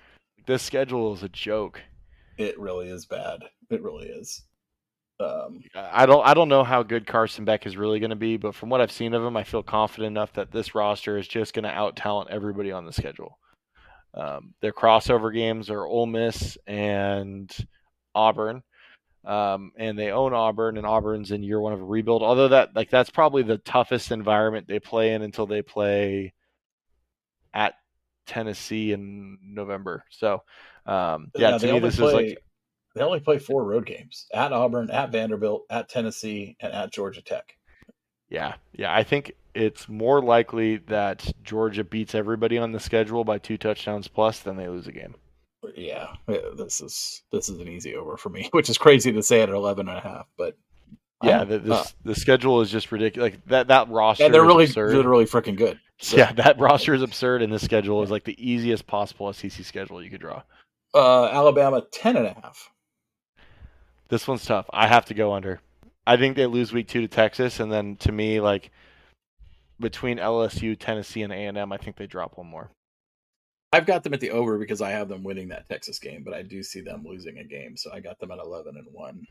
[0.45, 1.81] This schedule is a joke.
[2.37, 3.43] It really is bad.
[3.69, 4.43] It really is.
[5.19, 8.37] Um, I don't I don't know how good Carson Beck is really going to be,
[8.37, 11.27] but from what I've seen of him, I feel confident enough that this roster is
[11.27, 13.39] just going to out talent everybody on the schedule.
[14.13, 17.53] Um, their crossover games are Ole Miss and
[18.15, 18.63] Auburn.
[19.25, 22.23] Um, and they own Auburn, and Auburn's in year one of a rebuild.
[22.23, 26.33] Although that like that's probably the toughest environment they play in until they play
[27.53, 27.73] at
[28.25, 30.05] Tennessee in November.
[30.11, 30.43] So
[30.85, 32.37] um, yeah, Yeah, to me this play is like
[32.95, 37.21] they only play four road games at Auburn, at Vanderbilt, at Tennessee, and at Georgia
[37.21, 37.57] Tech.
[38.29, 38.93] Yeah, yeah.
[38.93, 44.07] I think it's more likely that Georgia beats everybody on the schedule by two touchdowns
[44.07, 45.15] plus than they lose a game.
[45.75, 49.23] Yeah, yeah, this is this is an easy over for me, which is crazy to
[49.23, 50.55] say at 11 and a half, but
[51.23, 53.31] Yeah, the, this, uh, the schedule is just ridiculous.
[53.33, 54.25] Like that that roster.
[54.25, 54.91] and they're is really absurd.
[54.93, 55.79] they're really freaking good.
[55.99, 59.51] So, Yeah, that roster is absurd, and this schedule is like the easiest possible SEC
[59.65, 60.43] schedule you could draw.
[60.93, 62.69] uh, Alabama 10 and a half.
[64.09, 64.69] This one's tough.
[64.71, 65.59] I have to go under.
[66.07, 68.71] I think they lose week two to Texas, and then to me, like
[69.77, 72.71] between LSU, Tennessee, and A and M, I think they drop one more.
[73.73, 76.33] I've got them at the over because I have them winning that Texas game, but
[76.33, 79.27] I do see them losing a game, so I got them at 11 and one.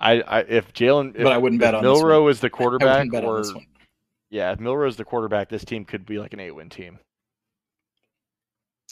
[0.00, 3.42] I, I if Jalen, But I wouldn't bet on Milroe is the quarterback, on or
[3.42, 3.66] one.
[4.30, 6.98] yeah, if Milroe is the quarterback, this team could be like an eight-win team.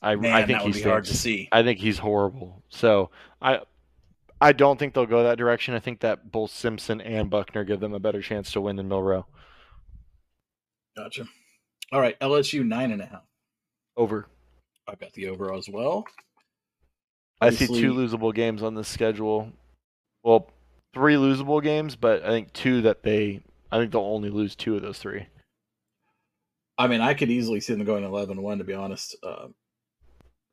[0.02, 1.48] I Man, I think that would he be hard to see.
[1.52, 2.62] I think he's horrible.
[2.68, 3.10] So
[3.40, 3.60] I
[4.42, 5.72] I don't think they'll go that direction.
[5.74, 8.88] I think that both Simpson and Buchner give them a better chance to win than
[8.88, 9.24] Milroe.
[10.96, 11.26] Gotcha.
[11.92, 13.22] All right, LSU nine and a half.
[13.96, 14.26] Over.
[14.88, 16.04] I've got the over as well.
[17.40, 19.52] I see two Obviously- losable games on this schedule.
[20.24, 20.50] Well,
[20.92, 24.74] three losable games, but I think two that they I think they'll only lose two
[24.74, 25.26] of those three.
[26.78, 29.14] I mean, I could easily see them going 11-1 to be honest.
[29.22, 29.48] Uh,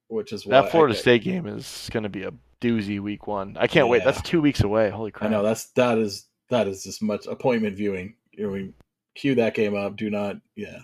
[0.10, 2.32] which is why That Florida I, State game is going to be a
[2.62, 3.58] doozy week one.
[3.60, 4.04] I can't wait.
[4.04, 4.90] That's two weeks away.
[4.90, 5.30] Holy crap!
[5.30, 8.16] I know that's that is that is just much appointment viewing.
[8.32, 8.74] You know, we
[9.16, 9.96] cue that game up.
[9.96, 10.80] Do not, yeah,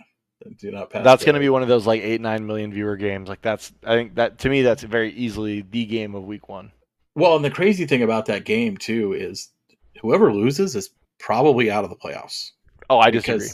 [0.60, 1.04] do not pass.
[1.04, 3.30] That's going to be one of those like eight nine million viewer games.
[3.30, 6.72] Like that's I think that to me that's very easily the game of week one.
[7.16, 9.50] Well, and the crazy thing about that game too is
[10.02, 12.52] whoever loses is probably out of the playoffs.
[12.90, 13.48] Oh, I disagree.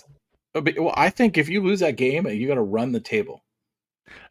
[0.56, 3.00] Uh, but- Well, I think if you lose that game, you got to run the
[3.00, 3.44] table.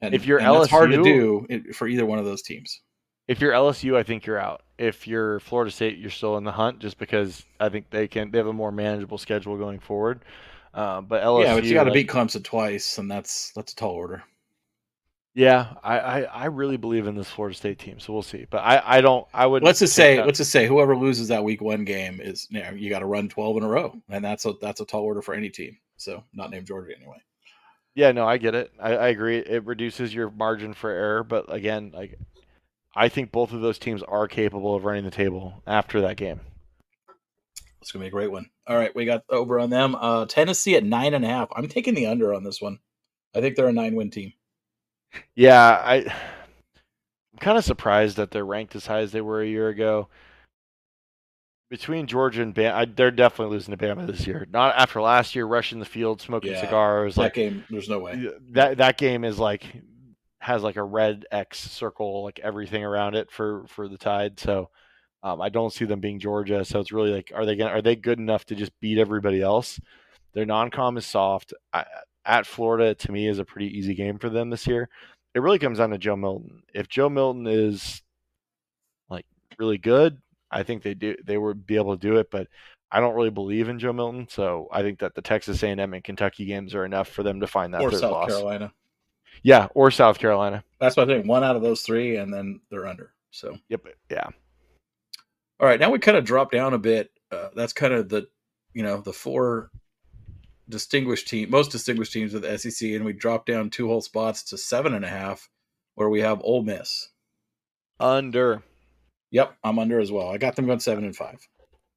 [0.03, 2.83] And, If you're and that's hard to do for either one of those teams.
[3.31, 4.63] If you're LSU, I think you're out.
[4.77, 8.33] If you're Florida State, you're still in the hunt just because I think they can
[8.33, 10.25] they have a more manageable schedule going forward.
[10.75, 13.73] Uh, but LSU, yeah, but you got to like- beat Clemson twice, and that's that's
[13.73, 14.25] a tall order.
[15.33, 18.47] Yeah, I, I, I really believe in this Florida State team, so we'll see.
[18.51, 21.29] But I, I don't I would Let's just say that- let's just say whoever loses
[21.29, 23.95] that week one game is you, know, you got to run twelve in a row,
[24.09, 25.79] and that's a that's a tall order for any team.
[25.99, 27.19] So not named Georgia anyway.
[27.95, 28.73] Yeah, no, I get it.
[28.81, 29.39] I, I agree.
[29.39, 32.19] It reduces your margin for error, but again, like
[32.95, 36.41] I think both of those teams are capable of running the table after that game.
[37.81, 38.51] It's gonna be a great one.
[38.67, 39.95] All right, we got over on them.
[39.95, 41.49] Uh, Tennessee at nine and a half.
[41.57, 42.79] I'm taking the under on this one.
[43.35, 44.33] I think they're a nine win team.
[45.35, 45.97] Yeah, I
[47.33, 50.09] I'm kind of surprised that they're ranked as high as they were a year ago.
[51.71, 54.47] Between Georgia and Bama, I, they're definitely losing to Bama this year.
[54.51, 57.15] Not after last year, rushing the field, smoking Yeah, cigars.
[57.15, 58.29] That Like game, there's no way.
[58.51, 59.65] that that game is like
[60.41, 64.41] has like a red X circle, like everything around it for for the Tide.
[64.41, 64.71] So
[65.23, 66.65] um, I don't see them being Georgia.
[66.65, 69.43] So it's really like, are they gonna, are they good enough to just beat everybody
[69.43, 69.79] else?
[70.33, 71.53] Their non-com is soft.
[71.73, 71.85] I,
[72.25, 74.89] at Florida, to me, is a pretty easy game for them this year.
[75.35, 76.63] It really comes down to Joe Milton.
[76.75, 78.03] If Joe Milton is
[79.09, 79.27] like
[79.59, 80.19] really good,
[80.51, 82.31] I think they do they would be able to do it.
[82.31, 82.49] But
[82.91, 86.03] I don't really believe in Joe Milton, so I think that the Texas A&M and
[86.03, 88.29] Kentucky games are enough for them to find that Or third South loss.
[88.31, 88.73] Carolina.
[89.43, 90.65] Yeah, or South Carolina.
[90.81, 91.27] That's what I think.
[91.27, 93.13] One out of those three, and then they're under.
[93.31, 93.87] So Yep.
[94.11, 94.27] Yeah.
[95.61, 97.11] all right, now we kind of drop down a bit.
[97.31, 98.29] Uh, that's kind of the
[98.75, 99.71] you know the four
[100.69, 104.43] distinguished team, most distinguished teams of the SEC, and we drop down two whole spots
[104.45, 105.49] to seven and a half,
[105.95, 107.09] where we have Ole Miss.
[107.99, 108.63] Under.
[109.33, 110.29] Yep, I'm under as well.
[110.29, 111.47] I got them going seven and five.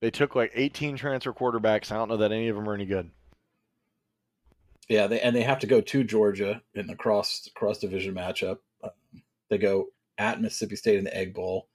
[0.02, 1.92] They took like 18 transfer quarterbacks.
[1.92, 3.10] I don't know that any of them are any good.
[4.90, 8.58] Yeah, they and they have to go to Georgia in the cross cross division matchup.
[8.84, 8.92] Um,
[9.50, 11.68] they go at Mississippi State in the Egg Bowl,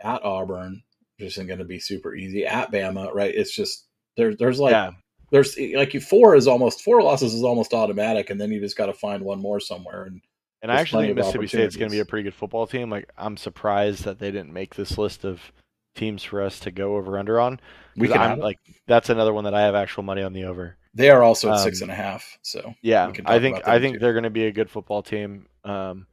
[0.00, 0.82] at Auburn,
[1.18, 2.46] which isn't going to be super easy.
[2.46, 3.34] At Bama, right?
[3.34, 3.86] It's just
[4.16, 4.90] there's there's like yeah.
[5.30, 8.76] there's like you four is almost four losses is almost automatic, and then you just
[8.76, 10.04] got to find one more somewhere.
[10.04, 10.20] And
[10.62, 12.90] And I actually think Mississippi State's going to be a pretty good football team.
[12.90, 15.52] Like I'm surprised that they didn't make this list of
[15.94, 17.60] teams for us to go over under on.
[17.96, 20.76] We can I'm like that's another one that I have actual money on the over.
[20.94, 22.38] They are also at um, and a half.
[22.42, 24.00] So Yeah, I think I think too.
[24.00, 25.46] they're going to be a good football team.
[25.64, 26.06] Um,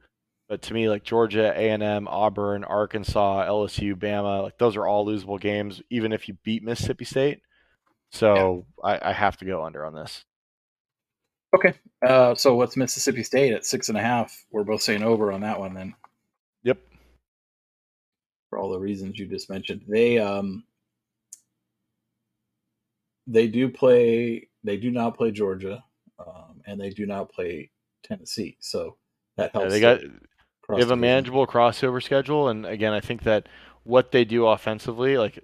[0.48, 4.86] but to me, like Georgia, A and M, Auburn, Arkansas, LSU, Bama, like those are
[4.86, 7.40] all losable games, even if you beat Mississippi State.
[8.10, 10.24] So I, I have to go under on this.
[11.54, 11.74] okay.
[12.04, 14.44] Uh, so what's Mississippi State at six and a half?
[14.50, 15.74] We're both saying over on that one.
[15.74, 15.94] Then
[16.64, 16.78] Yep.
[18.48, 19.82] for all the reasons you just mentioned.
[19.88, 20.64] They um
[23.26, 24.48] they do play.
[24.64, 25.82] They do not play Georgia,
[26.18, 27.70] um, and they do not play
[28.02, 28.56] Tennessee.
[28.60, 28.96] So
[29.36, 29.64] that helps.
[29.64, 30.00] Yeah, they got
[30.68, 33.48] they have a manageable crossover schedule, and again, I think that
[33.84, 35.42] what they do offensively, like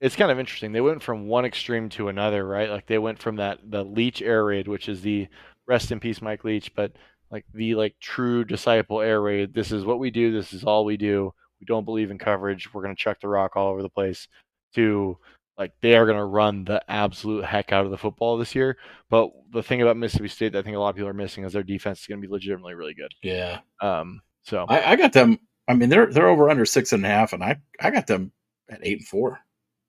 [0.00, 0.72] it's kind of interesting.
[0.72, 2.68] They went from one extreme to another, right?
[2.68, 5.28] Like they went from that the Leach air raid, which is the
[5.66, 6.92] rest in peace Mike Leach, but
[7.30, 9.54] like the like true disciple air raid.
[9.54, 10.32] This is what we do.
[10.32, 11.32] This is all we do.
[11.60, 12.72] We don't believe in coverage.
[12.72, 14.28] We're gonna chuck the rock all over the place.
[14.74, 15.16] To
[15.58, 18.76] like they are going to run the absolute heck out of the football this year.
[19.08, 21.44] But the thing about Mississippi State that I think a lot of people are missing
[21.44, 23.12] is their defense is going to be legitimately really good.
[23.22, 23.60] Yeah.
[23.80, 24.20] Um.
[24.42, 25.38] So I, I got them.
[25.68, 28.32] I mean, they're they're over under six and a half, and I I got them
[28.68, 29.40] at eight and four.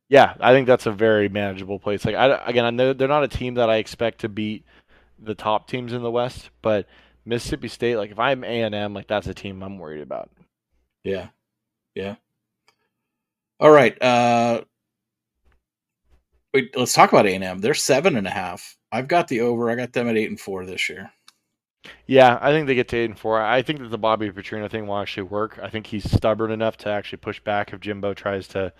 [0.10, 2.06] Yeah, I think that's a very manageable place.
[2.06, 4.66] Like I again, I know they're not a team that I expect to beat
[5.20, 6.88] the top teams in the West, but
[7.26, 10.32] Mississippi State, like if I'm A and M, like that's a team I'm worried about.
[11.04, 11.28] Yeah,
[11.94, 12.16] yeah.
[13.60, 14.02] All right.
[14.02, 14.62] Uh,
[16.58, 17.60] Wait, let's talk about A and M.
[17.60, 18.78] They're seven and a half.
[18.92, 19.70] I've got the over.
[19.70, 21.12] I got them at eight and four this year.
[22.08, 23.40] Yeah, I think they get to eight and four.
[23.40, 25.60] I think that the Bobby Petrino thing will actually work.
[25.62, 28.74] I think he's stubborn enough to actually push back if Jimbo tries to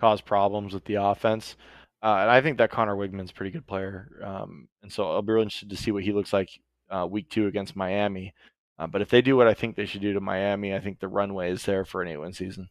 [0.00, 1.54] cause problems with the offense.
[2.02, 4.10] Uh, and I think that Conner Weigman's a pretty good player.
[4.24, 6.50] Um, and so I'll be really interested to see what he looks like
[6.90, 8.34] uh, week two against Miami.
[8.76, 10.98] Uh, but if they do what I think they should do to Miami, I think
[10.98, 12.70] the runway is there for an eight win season.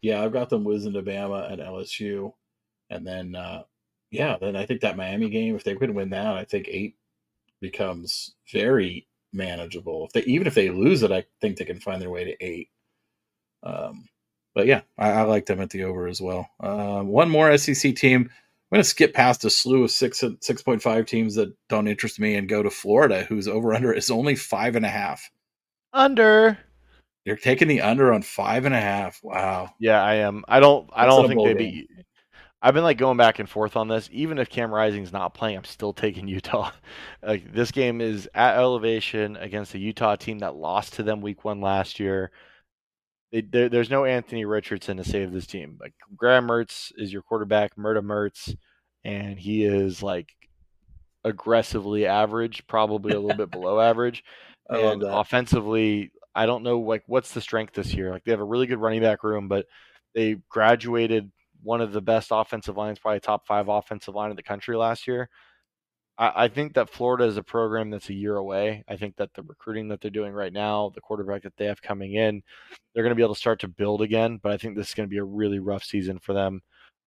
[0.00, 2.32] Yeah, I've got them losing to Bama and LSU.
[2.92, 3.62] And then, uh,
[4.10, 6.96] yeah, then I think that Miami game, if they could win that, I think eight
[7.60, 10.06] becomes very manageable.
[10.06, 12.44] If they even if they lose it, I think they can find their way to
[12.44, 12.68] eight.
[13.62, 14.08] Um,
[14.54, 16.48] but yeah, I, I, like them at the over as well.
[16.60, 18.22] Um, one more SEC team.
[18.22, 21.88] I'm going to skip past a slew of six six point five teams that don't
[21.88, 25.30] interest me and go to Florida, whose over under is only five and a half.
[25.92, 26.58] Under.
[27.24, 29.20] You're taking the under on five and a half.
[29.22, 29.70] Wow.
[29.78, 30.44] Yeah, I am.
[30.48, 30.90] I don't.
[30.92, 31.90] I don't think they beat.
[32.64, 34.08] I've been like going back and forth on this.
[34.12, 36.70] Even if Cam Rising's not playing, I'm still taking Utah.
[37.22, 41.44] like this game is at elevation against a Utah team that lost to them week
[41.44, 42.30] one last year.
[43.32, 45.78] They, there's no Anthony Richardson to save this team.
[45.80, 48.54] Like Graham Mertz is your quarterback, Murda Mertz,
[49.04, 50.28] and he is like
[51.24, 54.22] aggressively average, probably a little bit below average.
[54.68, 58.10] and offensively, I don't know like what's the strength this year.
[58.10, 59.66] Like they have a really good running back room, but
[60.14, 61.30] they graduated
[61.62, 65.06] one of the best offensive lines, probably top five offensive line in the country last
[65.06, 65.28] year.
[66.18, 68.84] I, I think that Florida is a program that's a year away.
[68.88, 71.82] I think that the recruiting that they're doing right now, the quarterback that they have
[71.82, 72.42] coming in,
[72.94, 74.38] they're going to be able to start to build again.
[74.42, 76.60] But I think this is going to be a really rough season for them.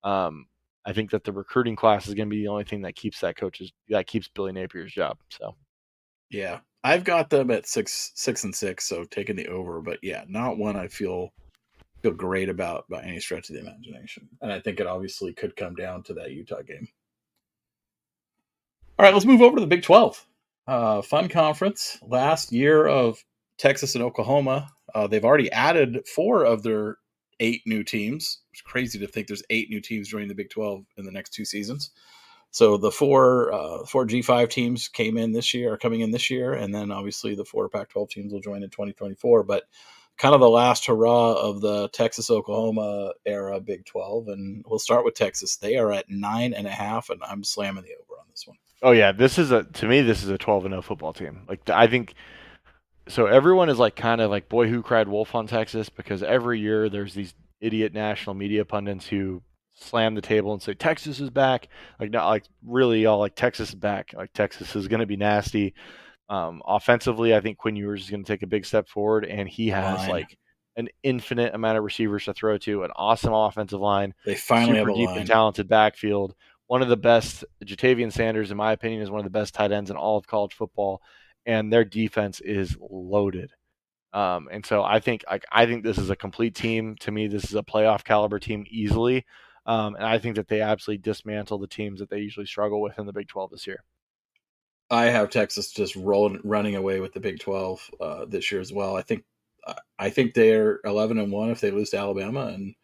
[0.04, 0.48] Um,
[0.86, 3.20] I think that the recruiting class is going to be the only thing that keeps
[3.22, 5.18] that coach's that keeps Billy Napier's job.
[5.30, 5.56] So,
[6.30, 9.82] yeah, I've got them at six, six and six, so taking the over.
[9.82, 11.34] But yeah, not one I feel
[12.06, 14.30] feel great about by any stretch of the imagination.
[14.42, 16.88] And I think it obviously could come down to that Utah game.
[19.00, 20.24] All right, let's move over to the Big 12.
[20.68, 21.98] Uh, fun conference.
[22.04, 23.18] Last year of
[23.58, 26.98] Texas and Oklahoma, uh, they've already added four of their
[27.40, 28.42] eight new teams.
[28.52, 31.32] It's crazy to think there's eight new teams joining the Big 12 in the next
[31.32, 31.90] two seasons.
[32.52, 36.30] So the four uh, four G5 teams came in this year, are coming in this
[36.30, 39.44] year, and then obviously the four Pac-12 teams will join in 2024.
[39.44, 39.64] But
[40.18, 44.28] kind of the last hurrah of the Texas Oklahoma era Big 12.
[44.30, 45.58] And we'll start with Texas.
[45.58, 48.58] They are at nine and a half, and I'm slamming the over on this one.
[48.82, 49.12] Oh, yeah.
[49.12, 51.42] This is a, to me, this is a 12 and 0 football team.
[51.48, 52.14] Like, I think,
[53.08, 55.90] so everyone is like kind of like, boy, who cried wolf on Texas?
[55.90, 59.42] Because every year there's these idiot national media pundits who
[59.76, 61.68] slam the table and say Texas is back.
[62.00, 64.14] Like not like really all like Texas is back.
[64.16, 65.74] Like Texas is going to be nasty.
[66.30, 69.48] Um, offensively, I think Quinn Ewers is going to take a big step forward, and
[69.48, 70.10] he has line.
[70.10, 70.38] like
[70.76, 74.14] an infinite amount of receivers to throw to, an awesome offensive line.
[74.26, 75.18] They finally super have a deep line.
[75.20, 76.36] and talented backfield.
[76.68, 79.72] One of the best, Ja'Tavion Sanders, in my opinion, is one of the best tight
[79.72, 81.02] ends in all of college football,
[81.46, 83.52] and their defense is loaded.
[84.14, 86.96] Um, and so I think like I think this is a complete team.
[87.02, 89.26] To me, this is a playoff caliber team easily.
[89.66, 92.98] Um, and I think that they absolutely dismantle the teams that they usually struggle with
[93.00, 93.84] in the Big 12 this year.
[94.90, 98.72] I have Texas just rolling, running away with the Big Twelve uh, this year as
[98.72, 98.96] well.
[98.96, 99.24] I think
[99.98, 102.76] I think they're eleven and one if they lose to Alabama and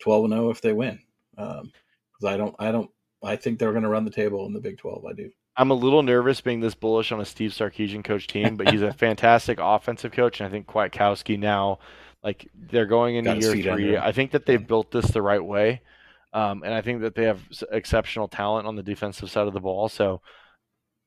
[0.00, 0.98] twelve and zero if they win.
[1.36, 2.90] Because um, I don't, I don't,
[3.22, 5.04] I think they're going to run the table in the Big Twelve.
[5.04, 5.30] I do.
[5.56, 8.82] I'm a little nervous being this bullish on a Steve Sarkisian coach team, but he's
[8.82, 11.78] a fantastic offensive coach, and I think Kwiatkowski now,
[12.22, 13.96] like they're going into year three.
[13.96, 15.80] I think that they've built this the right way,
[16.32, 17.40] um, and I think that they have
[17.70, 19.88] exceptional talent on the defensive side of the ball.
[19.88, 20.20] So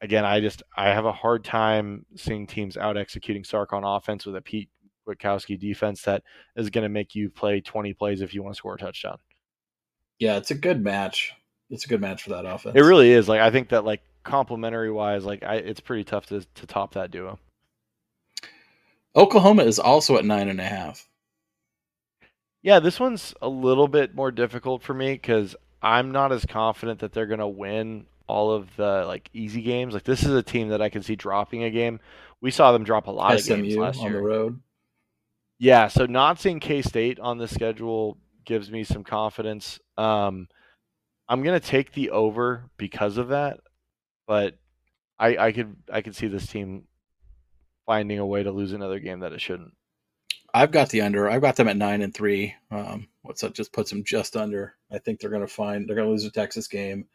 [0.01, 4.25] again, I just I have a hard time seeing teams out executing Sark on offense
[4.25, 4.69] with a Pete
[5.07, 6.23] Kwiatkowski defense that
[6.55, 9.17] is going to make you play 20 plays if you want to score a touchdown.
[10.19, 11.33] Yeah, it's a good match.
[11.69, 12.75] It's a good match for that offense.
[12.75, 13.29] It really is.
[13.29, 16.93] Like I think that like complementary wise, like I, it's pretty tough to to top
[16.93, 17.39] that duo.
[19.15, 21.07] Oklahoma is also at nine and a half.
[22.61, 26.99] Yeah, this one's a little bit more difficult for me because I'm not as confident
[26.99, 29.93] that they're going to win all of the like easy games.
[29.93, 31.99] Like this is a team that I can see dropping a game.
[32.41, 34.13] We saw them drop a lot SMU of games last on year.
[34.13, 34.59] the road.
[35.57, 39.79] Yeah, so not seeing K State on the schedule gives me some confidence.
[39.97, 40.47] Um,
[41.27, 43.59] I'm gonna take the over because of that,
[44.27, 44.57] but
[45.17, 46.83] I I could I could see this team
[47.85, 49.73] finding a way to lose another game that it shouldn't.
[50.53, 51.29] I've got the under.
[51.29, 52.55] I've got them at nine and three.
[52.71, 53.53] Um, what's that?
[53.53, 54.75] Just puts them just under.
[54.91, 57.05] I think they're going to find they're going to lose a Texas game,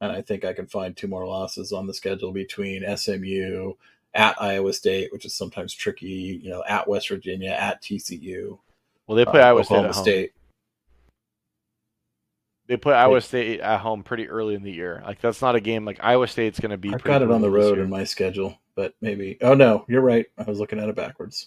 [0.00, 3.72] and I think I can find two more losses on the schedule between SMU
[4.14, 6.40] at Iowa State, which is sometimes tricky.
[6.42, 8.58] You know, at West Virginia, at TCU.
[9.06, 10.04] Well, they play uh, Iowa State Oklahoma at home.
[10.04, 10.32] State.
[12.66, 15.02] They play Iowa State at home pretty early in the year.
[15.04, 16.92] Like that's not a game like Iowa State's going to be.
[16.92, 19.38] I've got it on the road in my schedule, but maybe.
[19.40, 20.26] Oh no, you're right.
[20.36, 21.46] I was looking at it backwards.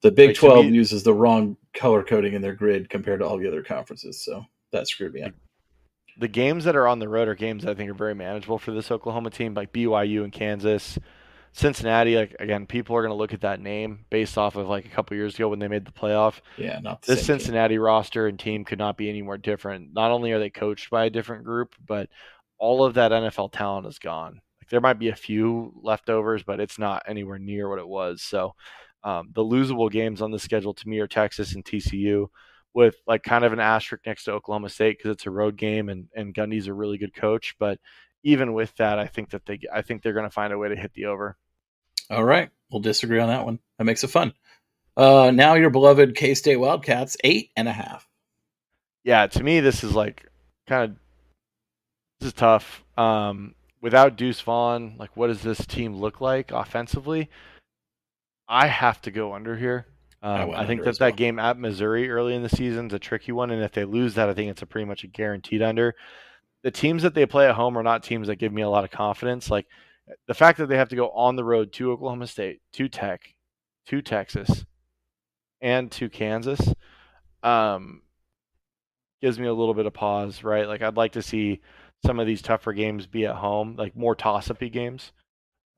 [0.00, 3.38] The Big Like, Twelve uses the wrong color coding in their grid compared to all
[3.38, 5.32] the other conferences, so that screwed me up.
[6.18, 8.58] The games that are on the road are games that I think are very manageable
[8.58, 10.98] for this Oklahoma team, like BYU and Kansas,
[11.52, 12.16] Cincinnati.
[12.16, 14.90] Like again, people are going to look at that name based off of like a
[14.90, 16.40] couple years ago when they made the playoff.
[16.56, 17.26] Yeah, not This.
[17.26, 19.92] Cincinnati roster and team could not be any more different.
[19.92, 22.08] Not only are they coached by a different group, but
[22.58, 24.40] all of that NFL talent is gone.
[24.60, 28.22] Like there might be a few leftovers, but it's not anywhere near what it was.
[28.22, 28.54] So
[29.04, 32.28] um, the losable games on the schedule to me are Texas and TCU,
[32.74, 35.88] with like kind of an asterisk next to Oklahoma State because it's a road game
[35.88, 37.54] and and Gundy's a really good coach.
[37.58, 37.78] But
[38.22, 40.68] even with that, I think that they I think they're going to find a way
[40.68, 41.36] to hit the over.
[42.10, 43.58] All right, we'll disagree on that one.
[43.78, 44.32] That makes it fun.
[44.96, 48.08] Uh, now your beloved K State Wildcats eight and a half.
[49.04, 50.26] yeah, to me, this is like
[50.68, 50.96] kind of
[52.20, 52.84] this is tough.
[52.96, 57.28] Um, without Deuce Vaughn, like, what does this team look like offensively?
[58.48, 59.86] I have to go under here.
[60.30, 61.16] I Um, went I, think that that well.
[61.16, 64.14] game at Missouri early in the season is a tricky one, and if they lose
[64.14, 65.94] that, I think it's a pretty much a guaranteed under.
[66.62, 68.84] The teams that they play at home are not teams that give me a lot
[68.84, 69.50] of confidence.
[69.50, 69.66] Like
[70.26, 73.34] the fact that they have to go on the road to Oklahoma State, to Tech,
[73.86, 74.64] to Texas,
[75.60, 76.60] and to Kansas.
[77.42, 78.02] Um,
[79.20, 80.66] gives me a little bit of pause, right?
[80.68, 81.60] Like I'd like to see
[82.04, 85.12] some of these tougher games be at home, like more toss-uppy games.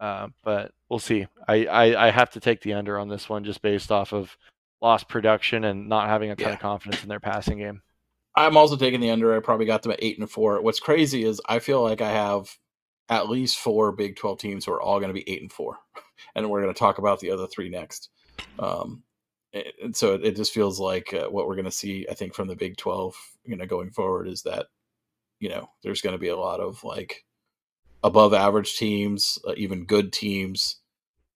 [0.01, 1.27] Uh, but we'll see.
[1.49, 4.37] I, I I have to take the under on this one just based off of
[4.83, 6.55] lost production and not having a ton Yeah.
[6.55, 7.81] of confidence in their passing game.
[8.37, 9.35] I'm also taking the under.
[9.35, 10.61] I probably got them at eight and four.
[10.61, 12.51] What's crazy is I feel like I have
[13.09, 15.79] at least four Big Twelve teams who are all going to be eight and four,
[16.35, 18.11] and we're going to talk about the other three next.
[18.59, 19.05] Um,
[19.53, 22.07] and so it, it just feels like uh, what we're going to see.
[22.11, 23.15] I think from the Big Twelve,
[23.45, 24.67] you know, going forward is that
[25.39, 27.25] you know there's going to be a lot of like
[28.05, 30.77] above average teams, uh, even good teams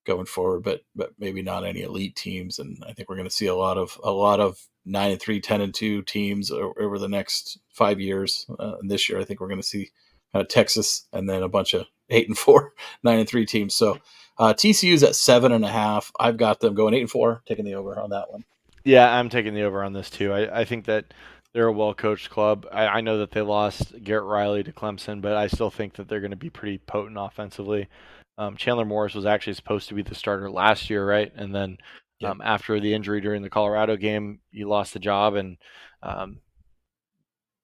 [0.06, 2.60] going forward, but but maybe not any elite teams.
[2.60, 5.20] And I think we're going to see a lot of a lot of nine and
[5.20, 8.46] three, 10 and two teams over the next five years.
[8.58, 9.90] Uh, and this year, I think we're going to see
[10.34, 13.74] uh, Texas and then a bunch of eight and four, nine and three teams.
[13.74, 13.98] So
[14.38, 16.12] uh, TCU's at seven and a half.
[16.20, 18.44] I've got them going eight and four, taking the over on that one.
[18.84, 20.32] Yeah, I'm taking the over on this too.
[20.32, 21.12] I, I think that
[21.54, 22.66] they're a well coached club.
[22.70, 26.08] I, I know that they lost Garrett Riley to Clemson, but I still think that
[26.08, 27.88] they're going to be pretty potent offensively.
[28.36, 31.32] Um, Chandler Morris was actually supposed to be the starter last year, right?
[31.34, 31.78] And then
[32.24, 35.34] um, after the injury during the Colorado game, he lost the job.
[35.34, 35.56] And
[36.02, 36.38] um,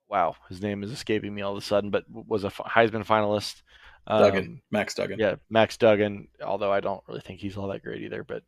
[0.09, 3.63] wow, his name is escaping me all of a sudden, but was a Heisman finalist.
[4.07, 5.19] Um, Duggan, Max Duggan.
[5.19, 8.43] yeah, Max Duggan, although I don't really think he's all that great either, but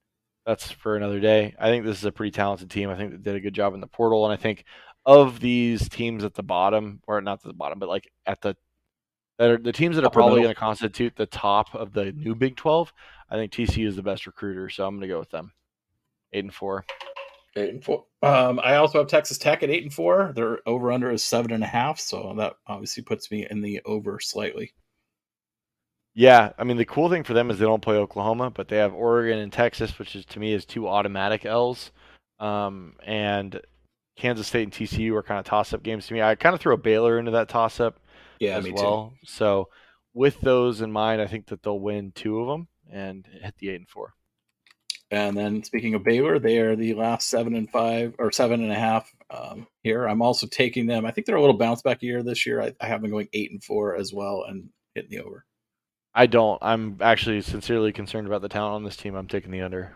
[0.45, 1.55] that's for another day.
[1.59, 2.91] I think this is a pretty talented team.
[2.91, 4.64] I think they did a good job in the portal, and I think
[5.07, 8.57] of these teams at the bottom, or not at the bottom, but like at the
[9.38, 12.34] that are the teams that are probably going to constitute the top of the new
[12.34, 12.92] Big Twelve.
[13.30, 15.52] I think TCU is the best recruiter, so I'm going to go with them.
[16.32, 16.84] Eight and four.
[17.54, 18.04] Eight and four.
[18.22, 20.32] Um, I also have Texas Tech at eight and four.
[20.34, 23.80] Their over under is seven and a half, so that obviously puts me in the
[23.84, 24.74] over slightly.
[26.14, 28.78] Yeah, I mean the cool thing for them is they don't play Oklahoma, but they
[28.78, 31.92] have Oregon and Texas, which is to me is two automatic L's.
[32.38, 33.61] Um, and
[34.16, 36.22] Kansas State and TCU are kind of toss-up games to me.
[36.22, 38.00] I kind of throw a Baylor into that toss-up
[38.40, 39.12] Yeah, as well.
[39.24, 39.68] So
[40.14, 43.68] with those in mind, I think that they'll win two of them and hit the
[43.68, 44.14] eight and four.
[45.10, 48.72] And then speaking of Baylor, they are the last seven and five or seven and
[48.72, 50.08] a half um, here.
[50.08, 51.06] I'm also taking them.
[51.06, 52.60] I think they're a little bounce back year this year.
[52.60, 55.44] I, I have them going eight and four as well and hitting the over.
[56.12, 56.58] I don't.
[56.62, 59.14] I'm actually sincerely concerned about the talent on this team.
[59.14, 59.94] I'm taking the under.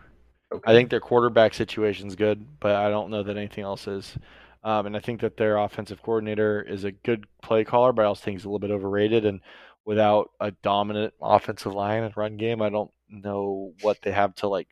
[0.53, 0.71] Okay.
[0.71, 4.17] I think their quarterback situation is good, but I don't know that anything else is.
[4.65, 8.07] Um, and I think that their offensive coordinator is a good play caller, but I
[8.07, 9.25] also think he's a little bit overrated.
[9.25, 9.41] And
[9.85, 14.49] without a dominant offensive line and run game, I don't know what they have to
[14.49, 14.69] like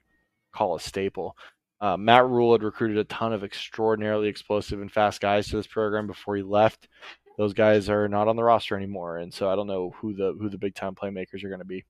[0.52, 1.36] call a staple.
[1.80, 5.66] Uh, Matt Rhule had recruited a ton of extraordinarily explosive and fast guys to this
[5.66, 6.88] program before he left.
[7.36, 10.36] Those guys are not on the roster anymore, and so I don't know who the
[10.40, 11.84] who the big time playmakers are going to be.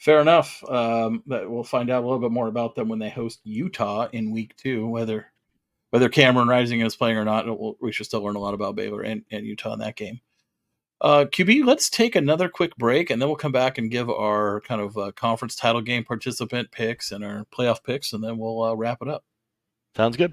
[0.00, 0.64] Fair enough.
[0.64, 4.32] Um, we'll find out a little bit more about them when they host Utah in
[4.32, 4.86] week two.
[4.86, 5.26] Whether
[5.90, 7.46] whether Cameron Rising is playing or not,
[7.82, 10.20] we should still learn a lot about Baylor and, and Utah in that game.
[11.02, 14.60] Uh, QB, let's take another quick break, and then we'll come back and give our
[14.62, 18.62] kind of uh, conference title game participant picks and our playoff picks, and then we'll
[18.62, 19.24] uh, wrap it up.
[19.96, 20.32] Sounds good.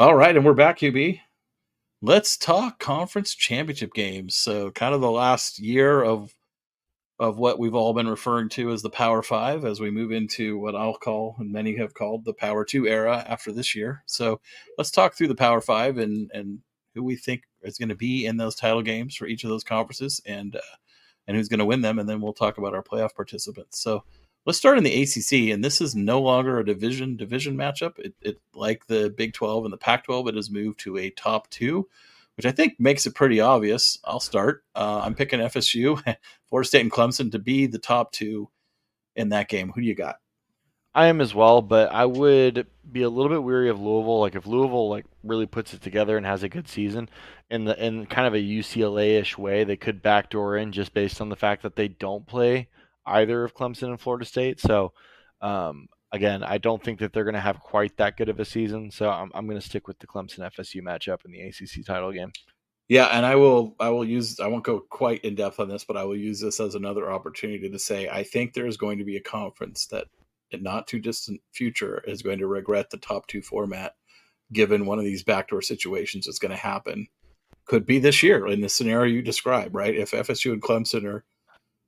[0.00, 1.20] All right, and we're back, QB.
[2.02, 4.34] Let's talk conference championship games.
[4.34, 6.34] So, kind of the last year of
[7.20, 10.58] of what we've all been referring to as the Power Five, as we move into
[10.58, 14.02] what I'll call and many have called the Power Two era after this year.
[14.06, 14.40] So,
[14.78, 16.58] let's talk through the Power Five and and
[16.96, 19.62] who we think is going to be in those title games for each of those
[19.62, 20.76] conferences, and uh,
[21.28, 23.80] and who's going to win them, and then we'll talk about our playoff participants.
[23.80, 24.02] So,
[24.46, 27.98] Let's start in the ACC, and this is no longer a division division matchup.
[27.98, 31.08] It, it like the Big 12 and the Pac 12, it has moved to a
[31.10, 31.88] top two,
[32.36, 33.98] which I think makes it pretty obvious.
[34.04, 34.62] I'll start.
[34.74, 35.98] Uh, I'm picking FSU,
[36.48, 38.50] Florida State, and Clemson to be the top two
[39.16, 39.72] in that game.
[39.74, 40.16] Who do you got?
[40.94, 44.20] I am as well, but I would be a little bit weary of Louisville.
[44.20, 47.08] Like if Louisville like really puts it together and has a good season
[47.50, 51.20] in the in kind of a UCLA ish way, they could backdoor in just based
[51.22, 52.68] on the fact that they don't play
[53.06, 54.60] either of Clemson and Florida State.
[54.60, 54.92] So,
[55.40, 58.44] um, again, I don't think that they're going to have quite that good of a
[58.44, 58.90] season.
[58.90, 62.12] So I'm, I'm going to stick with the Clemson FSU matchup in the ACC title
[62.12, 62.32] game.
[62.88, 65.84] Yeah, and I will I will use I won't go quite in depth on this,
[65.84, 68.98] but I will use this as another opportunity to say I think there is going
[68.98, 70.06] to be a conference that
[70.50, 73.94] in not too distant future is going to regret the top two format
[74.52, 77.08] given one of these backdoor situations is going to happen.
[77.66, 79.94] Could be this year in the scenario you describe, right?
[79.94, 81.24] If FSU and Clemson are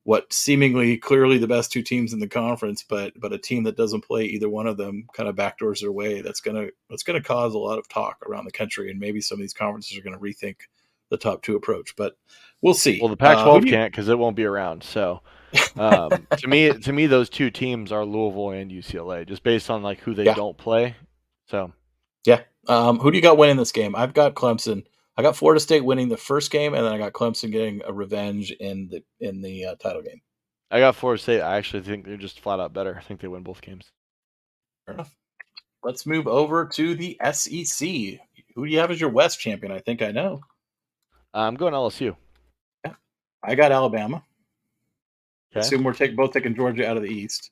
[0.07, 3.77] what seemingly clearly the best two teams in the conference, but but a team that
[3.77, 6.21] doesn't play either one of them kind of backdoors their way.
[6.21, 9.35] That's gonna that's gonna cause a lot of talk around the country, and maybe some
[9.35, 10.59] of these conferences are gonna rethink
[11.11, 11.97] the top two approach.
[11.97, 12.17] But
[12.63, 13.01] we'll see.
[13.01, 14.85] Well, the Pac-12 uh, can't because it won't be around.
[14.85, 15.23] So
[15.77, 19.83] um, to me, to me, those two teams are Louisville and UCLA, just based on
[19.83, 20.35] like who they yeah.
[20.35, 20.95] don't play.
[21.49, 21.73] So
[22.25, 23.97] yeah, um, who do you got winning this game?
[23.97, 24.85] I've got Clemson.
[25.17, 27.93] I got Florida State winning the first game, and then I got Clemson getting a
[27.93, 30.21] revenge in the in the uh, title game.
[30.71, 31.41] I got Florida State.
[31.41, 32.97] I actually think they're just flat out better.
[32.99, 33.91] I think they win both games.
[34.85, 35.15] Fair enough.
[35.83, 37.89] Let's move over to the SEC.
[38.55, 39.73] Who do you have as your West champion?
[39.73, 40.41] I think I know.
[41.33, 42.17] I'm going LSU.
[42.85, 42.95] Yeah,
[43.43, 44.23] I got Alabama.
[45.53, 45.61] Okay.
[45.61, 47.51] Assume we're taking both taking Georgia out of the East.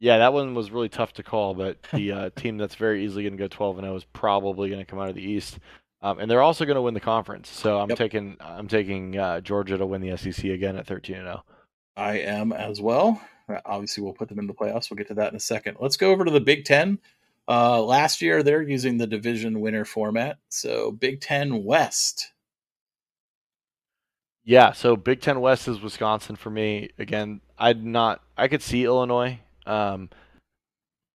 [0.00, 3.24] Yeah, that one was really tough to call, but the uh, team that's very easily
[3.24, 5.58] going to go 12 and 0 is probably going to come out of the East.
[6.00, 7.50] Um, and they're also going to win the conference.
[7.50, 7.98] So I'm yep.
[7.98, 11.44] taking I'm taking uh, Georgia to win the SEC again at 13 and 0.
[11.96, 13.20] I am as well.
[13.48, 14.90] Uh, obviously, we'll put them in the playoffs.
[14.90, 15.78] We'll get to that in a second.
[15.80, 16.98] Let's go over to the Big Ten.
[17.48, 20.38] Uh, last year, they're using the division winner format.
[20.48, 22.32] So Big Ten West.
[24.44, 26.90] Yeah, so Big Ten West is Wisconsin for me.
[26.98, 28.22] Again, I'd not.
[28.36, 29.40] I could see Illinois.
[29.66, 30.10] Um,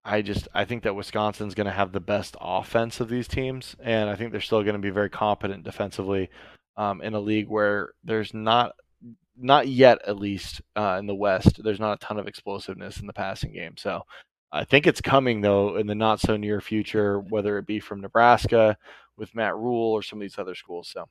[0.05, 3.77] I just I think that Wisconsin's going to have the best offense of these teams,
[3.83, 6.29] and I think they're still going to be very competent defensively
[6.77, 8.75] um, in a league where there's not
[9.37, 11.63] not yet at least uh, in the West.
[11.63, 14.03] There's not a ton of explosiveness in the passing game, so
[14.51, 18.01] I think it's coming though in the not so near future, whether it be from
[18.01, 18.77] Nebraska
[19.17, 20.91] with Matt Rhule or some of these other schools.
[20.93, 21.07] So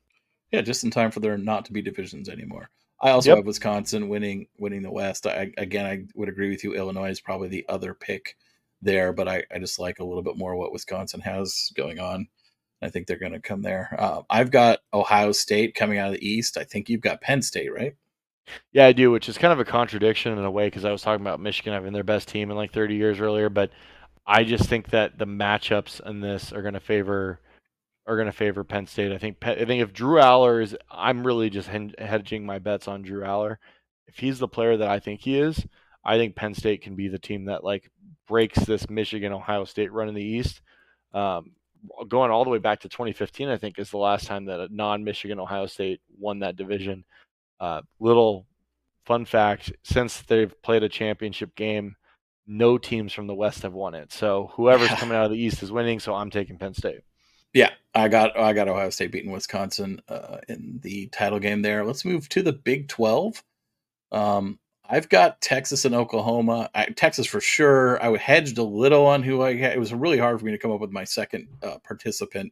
[0.52, 2.70] yeah, just in time for there not to be divisions anymore.
[3.02, 3.38] I also yep.
[3.38, 5.26] have Wisconsin winning winning the West.
[5.26, 6.76] I, again, I would agree with you.
[6.76, 8.36] Illinois is probably the other pick
[8.82, 12.28] there, but I, I just like a little bit more what Wisconsin has going on.
[12.82, 13.96] I think they're going to come there.
[13.98, 16.58] Uh, I've got Ohio State coming out of the East.
[16.58, 17.96] I think you've got Penn State, right?
[18.72, 21.04] Yeah, I do, which is kind of a contradiction in a way because I was
[21.04, 23.70] talking about Michigan having their best team in like 30 years earlier, but
[24.26, 27.40] I just think that the matchups in this are going to favor
[28.08, 29.12] are going to favor Penn State.
[29.12, 33.04] I think I think if Drew Allar is, I'm really just hedging my bets on
[33.04, 33.58] Drew Allar.
[34.08, 35.66] If he's the player that I think he is,
[36.04, 37.92] I think Penn State can be the team that like
[38.32, 40.62] breaks this Michigan Ohio State run in the East.
[41.14, 41.52] Um,
[42.08, 44.74] going all the way back to 2015, I think is the last time that a
[44.74, 47.04] non-Michigan Ohio State won that division.
[47.60, 48.48] Uh, little
[49.06, 51.98] fun fact: since they've played a championship game,
[52.48, 54.14] no teams from the West have won it.
[54.14, 56.00] So whoever's coming out of the East is winning.
[56.00, 57.02] So I'm taking Penn State.
[57.54, 61.84] Yeah, I got I got Ohio State beating Wisconsin uh, in the title game there.
[61.84, 63.44] Let's move to the Big Twelve.
[64.14, 64.58] Um,
[64.92, 66.70] I've got Texas and Oklahoma.
[66.76, 68.04] I, Texas for sure.
[68.04, 69.72] I hedged a little on who I had.
[69.72, 72.52] It was really hard for me to come up with my second uh, participant.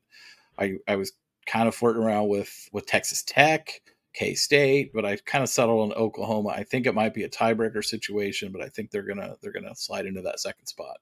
[0.58, 1.12] I I was
[1.46, 3.82] kind of flirting around with with Texas Tech,
[4.14, 6.50] K State, but I kind of settled on Oklahoma.
[6.50, 9.76] I think it might be a tiebreaker situation, but I think they're gonna they're gonna
[9.76, 10.98] slide into that second spot.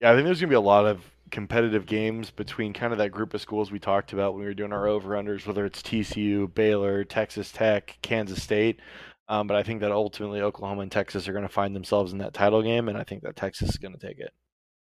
[0.00, 3.10] Yeah, I think there's gonna be a lot of competitive games between kind of that
[3.12, 5.82] group of schools we talked about when we were doing our over unders, whether it's
[5.82, 8.80] TCU, Baylor, Texas Tech, Kansas State.
[9.28, 12.18] Um, but I think that ultimately Oklahoma and Texas are going to find themselves in
[12.18, 14.32] that title game, and I think that Texas is going to take it.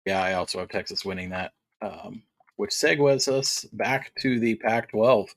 [0.05, 2.23] Yeah, I also have Texas winning that, um,
[2.57, 5.29] which segues us back to the Pac 12.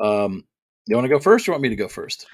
[0.00, 0.44] Um,
[0.86, 2.26] you want to go first or want me to go first?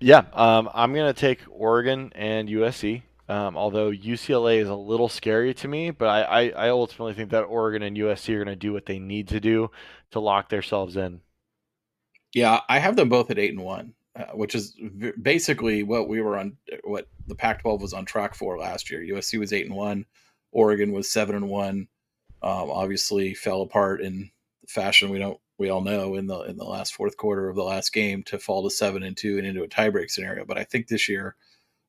[0.00, 3.02] Yeah, um, I'm going to take Oregon and USC.
[3.28, 7.30] Um, although UCLA is a little scary to me, but I, I, I ultimately think
[7.30, 9.70] that Oregon and USC are going to do what they need to do
[10.12, 11.20] to lock themselves in.
[12.32, 16.08] Yeah, I have them both at eight and one, uh, which is v- basically what
[16.08, 19.00] we were on, what the Pac-12 was on track for last year.
[19.00, 20.06] USC was eight and one,
[20.52, 21.88] Oregon was seven and one.
[22.42, 24.30] Um, obviously, fell apart in
[24.68, 27.64] fashion we don't we all know in the in the last fourth quarter of the
[27.64, 30.44] last game to fall to seven and two and into a tiebreak scenario.
[30.44, 31.36] But I think this year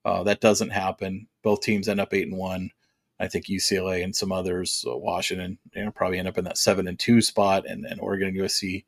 [0.06, 1.28] uh, that doesn't happen.
[1.44, 2.72] Both teams end up eight and one.
[3.20, 6.58] I think UCLA and some others, uh, Washington, you know, probably end up in that
[6.58, 8.86] seven and two spot, and, and Oregon and USC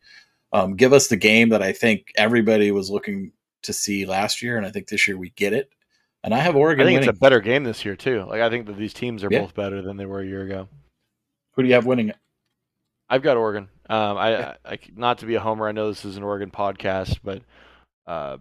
[0.52, 3.32] um, give us the game that I think everybody was looking
[3.64, 5.70] to see last year, and I think this year we get it.
[6.24, 6.86] And I have Oregon.
[6.86, 7.10] I think winning.
[7.10, 8.26] it's a better game this year too.
[8.28, 9.40] Like I think that these teams are Yeah.
[9.42, 10.68] both better than they were a year ago.
[11.54, 12.18] Who do you have winning it?
[13.10, 13.70] I've got Oregon.
[13.90, 15.68] Um, I, I, I not to be a homer.
[15.68, 17.42] I know this is an Oregon podcast, but
[18.06, 18.38] uh,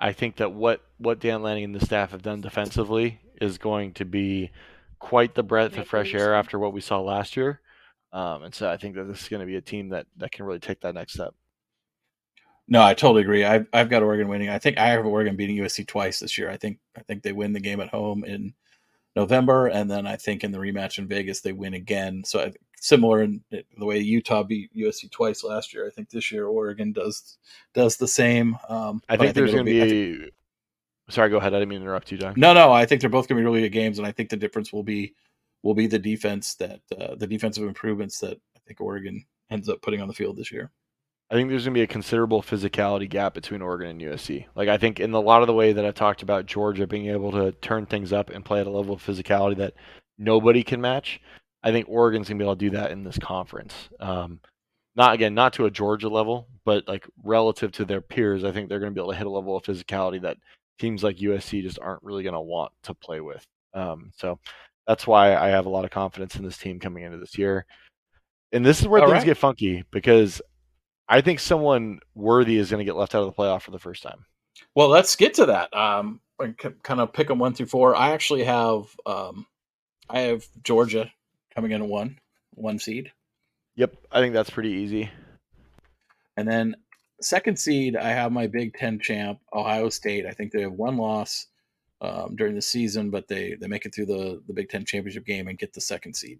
[0.00, 3.92] I think that what what Dan Lanning and the staff have done defensively is going
[3.94, 4.50] to be
[4.98, 7.60] quite the breath of fresh air after what we saw last year.
[8.12, 10.32] Um, and so I think that this is going to be a team that that
[10.32, 11.34] can really take that next step.
[12.66, 13.44] No, I totally agree.
[13.44, 14.48] I've I've got Oregon winning.
[14.50, 16.50] I think I have Oregon beating USC twice this year.
[16.50, 18.54] I think I think they win the game at home in
[19.16, 22.22] November, and then I think in the rematch in Vegas they win again.
[22.24, 25.86] So I, similar in the way Utah beat USC twice last year.
[25.86, 27.38] I think this year Oregon does
[27.74, 28.56] does the same.
[28.68, 30.16] Um, I but think there's going to I be.
[30.18, 30.32] think-
[31.10, 31.54] Sorry, go ahead.
[31.54, 32.34] I didn't mean to interrupt you, John.
[32.36, 32.70] no, no.
[32.70, 34.74] I think they're both going to be really good games, and I think the difference
[34.74, 35.14] will be
[35.62, 39.82] will be the defense that uh, the defensive improvements that I think Oregon ends up
[39.82, 40.70] putting on the field this year.
[41.30, 44.46] I think there's going to be a considerable physicality gap between Oregon and USC.
[44.54, 47.08] Like I think in a lot of the way that I talked about Georgia being
[47.08, 49.74] able to turn things up and play at a level of physicality that
[50.16, 51.20] nobody can match,
[51.62, 53.74] I think Oregon's going to be able to do that in this conference.
[54.00, 54.40] Um,
[54.96, 58.68] not again, not to a Georgia level, but like relative to their peers, I think
[58.68, 60.38] they're going to be able to hit a level of physicality that
[60.78, 63.44] teams like USC just aren't really going to want to play with.
[63.74, 64.38] Um, so
[64.88, 67.64] that's why I have a lot of confidence in this team coming into this year.
[68.52, 69.26] And this is where All things right.
[69.26, 70.42] get funky because
[71.08, 73.78] I think someone worthy is going to get left out of the playoff for the
[73.78, 74.24] first time.
[74.74, 75.72] Well, let's get to that.
[75.76, 77.94] Um, and c- kind of pick them one through four.
[77.94, 79.46] I actually have um,
[80.08, 81.10] I have Georgia
[81.54, 82.18] coming in one,
[82.54, 83.12] one seed,
[83.76, 85.10] Yep, I think that's pretty easy.
[86.36, 86.74] and then
[87.20, 90.24] second seed I have my Big Ten champ Ohio State.
[90.26, 91.46] I think they have one loss
[92.00, 95.24] um, during the season, but they they make it through the the Big Ten championship
[95.24, 96.38] game and get the second seed.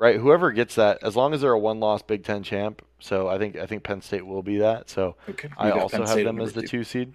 [0.00, 3.38] Right, whoever gets that, as long as they're a one-loss Big Ten champ, so I
[3.38, 4.90] think I think Penn State will be that.
[4.90, 7.14] So Okay, I also have them as the two seed.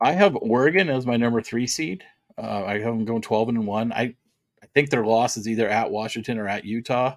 [0.00, 2.04] I have Oregon as my number three seed.
[2.36, 3.92] Uh, I have them going twelve and one.
[3.92, 4.16] I
[4.62, 7.16] I think their loss is either at Washington or at Utah,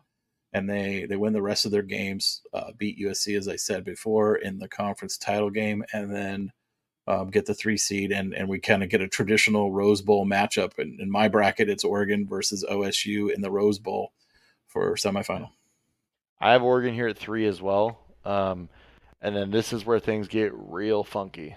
[0.54, 2.42] and they they win the rest of their games.
[2.54, 6.52] Uh, beat USC as I said before in the conference title game, and then
[7.10, 10.26] um, get the three seed, and and we kind of get a traditional Rose Bowl
[10.26, 10.78] matchup.
[10.78, 14.14] And in my bracket, it's Oregon versus OSU in the Rose Bowl
[14.68, 15.50] for semifinal.
[16.40, 18.00] I have Oregon here at three as well.
[18.24, 18.70] Um,
[19.22, 21.56] and then this is where things get real funky.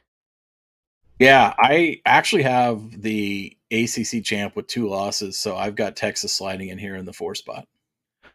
[1.18, 6.70] Yeah, I actually have the ACC champ with two losses, so I've got Texas sliding
[6.70, 7.68] in here in the four spot.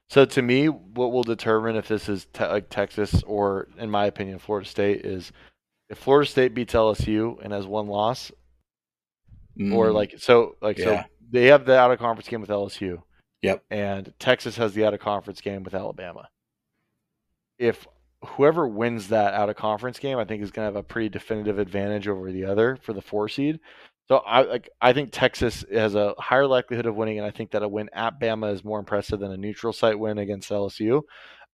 [0.09, 4.05] So to me, what will determine if this is te- like Texas or, in my
[4.05, 5.33] opinion, Florida State is
[5.89, 8.31] if Florida State beats LSU and has one loss,
[9.71, 11.03] or Mm, like so, like Yeah.
[11.03, 13.01] so they have the out of conference game with LSU.
[13.41, 13.63] Yep.
[13.71, 16.27] And Texas has the out of conference game with Alabama.
[17.57, 17.87] If
[18.25, 21.09] whoever wins that out of conference game, I think is going to have a pretty
[21.09, 23.59] definitive advantage over the other for the four seed.
[24.07, 27.51] So I like I think Texas has a higher likelihood of winning, and I think
[27.51, 31.01] that a win at Bama is more impressive than a neutral site win against LSU.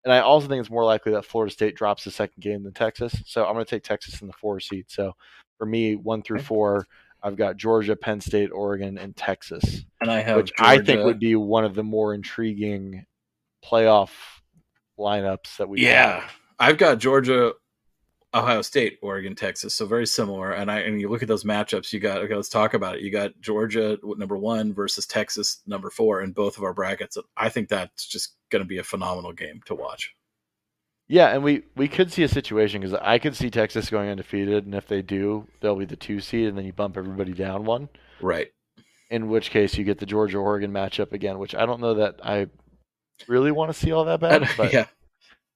[0.03, 2.73] And I also think it's more likely that Florida State drops the second game than
[2.73, 3.15] Texas.
[3.25, 4.85] So I'm going to take Texas in the four seed.
[4.89, 5.13] So
[5.57, 6.85] for me, one through four,
[7.21, 11.19] I've got Georgia, Penn State, Oregon, and Texas, And I have which I think would
[11.19, 13.05] be one of the more intriguing
[13.65, 14.09] playoff
[14.99, 16.27] lineups that we Yeah,
[16.59, 17.53] I've got Georgia,
[18.33, 20.51] Ohio State, Oregon, Texas, so very similar.
[20.51, 21.93] And I and you look at those matchups.
[21.93, 22.35] You got okay.
[22.35, 23.01] Let's talk about it.
[23.01, 27.17] You got Georgia number one versus Texas number four in both of our brackets.
[27.37, 30.15] I think that's just going to be a phenomenal game to watch.
[31.07, 34.65] Yeah, and we we could see a situation because I could see Texas going undefeated,
[34.65, 37.65] and if they do, they'll be the two seed, and then you bump everybody down
[37.65, 37.89] one.
[38.21, 38.47] Right.
[39.11, 42.19] In which case, you get the Georgia Oregon matchup again, which I don't know that
[42.23, 42.47] I
[43.27, 44.85] really want to see all that bad, but yeah.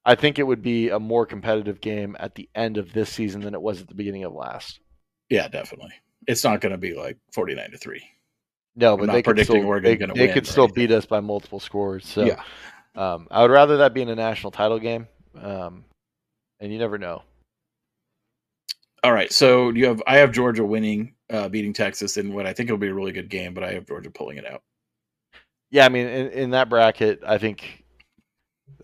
[0.04, 3.40] I think it would be a more competitive game at the end of this season
[3.42, 4.80] than it was at the beginning of last.
[5.28, 5.92] Yeah, definitely.
[6.26, 8.02] It's not going to be like forty nine to three.
[8.76, 10.86] No, I'm but they could predicting still, they, gonna they could still anything.
[10.86, 12.06] beat us by multiple scores.
[12.06, 12.42] So Yeah.
[12.94, 15.08] um, I would rather that be in a national title game,
[15.40, 15.84] um,
[16.60, 17.22] and you never know.
[19.02, 22.52] All right, so you have I have Georgia winning, uh, beating Texas in what I
[22.52, 24.62] think will be a really good game, but I have Georgia pulling it out.
[25.70, 27.77] Yeah, I mean, in, in that bracket, I think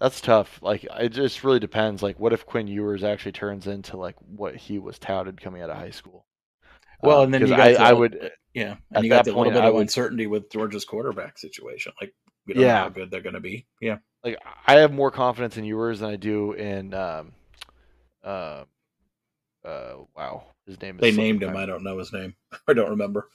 [0.01, 0.59] that's tough.
[0.63, 2.03] Like, it just really depends.
[2.03, 5.71] Like, what if Quinn Ewers actually turns into like what he was touted coming out
[5.71, 6.27] of high school?
[7.03, 9.31] Well, Um, and then you got I, the- I would, Yeah, and you got that
[9.31, 11.93] the little point, bit I of would- uncertainty with Georgia's quarterback situation.
[12.01, 12.15] Like
[12.47, 12.79] we don't know Yeah.
[12.83, 13.67] how good they're going to be.
[13.81, 17.33] Yeah, like, I have more confidence in Ewers than I do in, um,
[18.23, 18.65] uh,
[19.65, 21.01] uh, wow, his name is.
[21.01, 21.57] they named him.
[21.57, 22.35] I don't know his name.
[22.69, 23.29] I don't remember.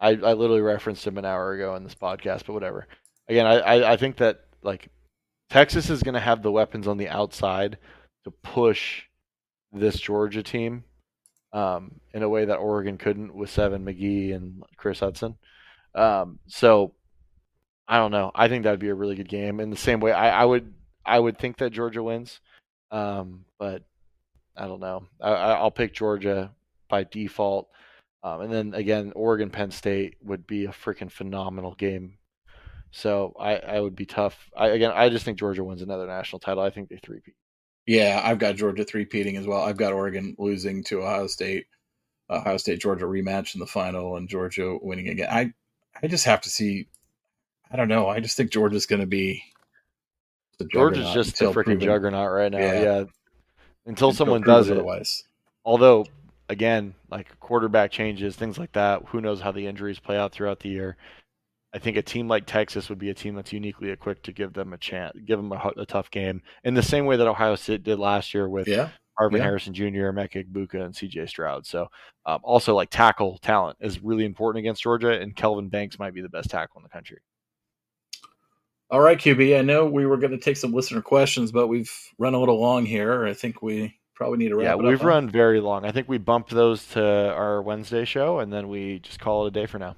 [0.00, 2.88] I, I literally referenced him an hour ago in this podcast, but whatever.
[3.28, 4.88] Again, I, I, I think that like
[5.52, 7.76] Texas is going to have the weapons on the outside
[8.24, 9.02] to push
[9.70, 10.82] this Georgia team
[11.52, 15.36] um, in a way that Oregon couldn't with Seven McGee and Chris Hutson.
[15.94, 16.94] Um, so
[17.86, 18.30] I don't know.
[18.34, 19.60] I think that'd be a really good game.
[19.60, 20.72] In the same way, I, I would
[21.04, 22.40] I would think that Georgia wins,
[22.90, 23.82] um, but
[24.56, 25.04] I don't know.
[25.20, 26.50] I, I- I'll pick Georgia
[26.88, 27.68] by default.
[28.24, 32.14] Um, and then again, Oregon Penn State would be a freaking phenomenal game.
[32.92, 34.38] So I, I would be tough.
[34.56, 36.62] I, again, I just think Georgia wins another national title.
[36.62, 37.20] I think they three
[37.86, 39.62] Yeah, I've got Georgia three peating as well.
[39.62, 41.66] I've got Oregon losing to Ohio State,
[42.30, 45.28] Ohio State Georgia rematch in the final, and Georgia winning again.
[45.30, 45.52] I
[46.02, 46.86] I just have to see.
[47.70, 48.08] I don't know.
[48.08, 49.42] I just think Georgia's going to be.
[50.58, 52.58] the Georgia's just a freaking juggernaut right now.
[52.58, 52.82] Yeah.
[52.82, 53.04] Yeah.
[53.86, 54.74] Until until someone does it.
[54.74, 55.24] Otherwise,
[55.64, 56.06] Although,
[56.48, 59.02] again, like quarterback changes, things like that.
[59.06, 60.96] Who knows how the injuries play out throughout the year?
[61.74, 64.52] I think a team like Texas would be a team that's uniquely equipped to give
[64.52, 67.54] them a chance, give them a, a tough game, in the same way that Ohio
[67.54, 69.44] State did last year with yeah, Marvin Yeah.
[69.44, 71.26] Harrison Jr., Emeka Egbuka, and C.J.
[71.26, 71.66] Stroud.
[71.66, 71.88] So,
[72.26, 76.20] um, also like tackle talent is really important against Georgia, and Kelvin Banks might be
[76.20, 77.18] the best tackle in the country.
[78.90, 79.58] All right, QB.
[79.58, 82.60] I know we were going to take some listener questions, but we've run a little
[82.60, 83.24] long here.
[83.24, 84.84] I think we probably need to wrap yeah, it up.
[84.84, 85.86] we've run very long.
[85.86, 89.48] I think we bumped those to our Wednesday show, and then we just call it
[89.48, 89.96] a day for now.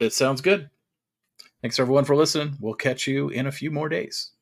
[0.00, 0.70] It sounds good.
[1.64, 2.58] Thanks everyone for listening.
[2.60, 4.32] We'll catch you in a few more days.